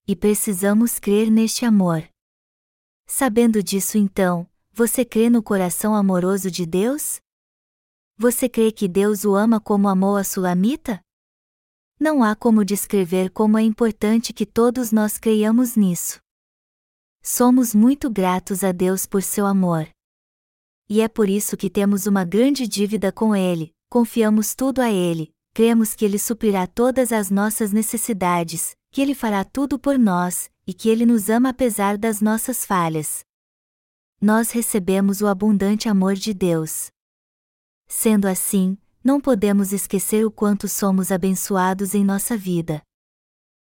E 0.08 0.16
precisamos 0.16 0.98
crer 0.98 1.30
neste 1.30 1.66
amor. 1.66 2.02
Sabendo 3.06 3.62
disso 3.62 3.98
então, 3.98 4.48
você 4.72 5.04
crê 5.04 5.28
no 5.28 5.42
coração 5.42 5.94
amoroso 5.94 6.50
de 6.50 6.64
Deus? 6.64 7.20
Você 8.16 8.48
crê 8.48 8.72
que 8.72 8.88
Deus 8.88 9.26
o 9.26 9.34
ama 9.34 9.60
como 9.60 9.86
amou 9.86 10.16
a 10.16 10.24
Sulamita? 10.24 11.02
Não 12.00 12.24
há 12.24 12.34
como 12.34 12.64
descrever 12.64 13.28
como 13.28 13.58
é 13.58 13.62
importante 13.62 14.32
que 14.32 14.46
todos 14.46 14.92
nós 14.92 15.18
creiamos 15.18 15.76
nisso. 15.76 16.20
Somos 17.22 17.74
muito 17.74 18.08
gratos 18.08 18.64
a 18.64 18.72
Deus 18.72 19.04
por 19.04 19.22
seu 19.22 19.44
amor. 19.44 19.90
E 20.88 21.02
é 21.02 21.06
por 21.06 21.28
isso 21.28 21.54
que 21.54 21.68
temos 21.68 22.06
uma 22.06 22.24
grande 22.24 22.66
dívida 22.66 23.12
com 23.12 23.36
Ele, 23.36 23.74
confiamos 23.94 24.56
tudo 24.56 24.82
a 24.82 24.90
Ele, 24.90 25.32
cremos 25.52 25.94
que 25.94 26.04
Ele 26.04 26.18
suprirá 26.18 26.66
todas 26.66 27.12
as 27.12 27.30
nossas 27.30 27.70
necessidades, 27.70 28.76
que 28.90 29.00
Ele 29.00 29.14
fará 29.14 29.44
tudo 29.44 29.78
por 29.78 29.96
nós, 29.96 30.50
e 30.66 30.74
que 30.74 30.88
Ele 30.88 31.06
nos 31.06 31.30
ama 31.30 31.50
apesar 31.50 31.96
das 31.96 32.20
nossas 32.20 32.66
falhas. 32.66 33.24
Nós 34.20 34.50
recebemos 34.50 35.20
o 35.20 35.28
abundante 35.28 35.88
amor 35.88 36.14
de 36.14 36.34
Deus. 36.34 36.90
Sendo 37.86 38.26
assim, 38.26 38.76
não 39.04 39.20
podemos 39.20 39.72
esquecer 39.72 40.26
o 40.26 40.30
quanto 40.30 40.66
somos 40.66 41.12
abençoados 41.12 41.94
em 41.94 42.04
nossa 42.04 42.36
vida. 42.36 42.82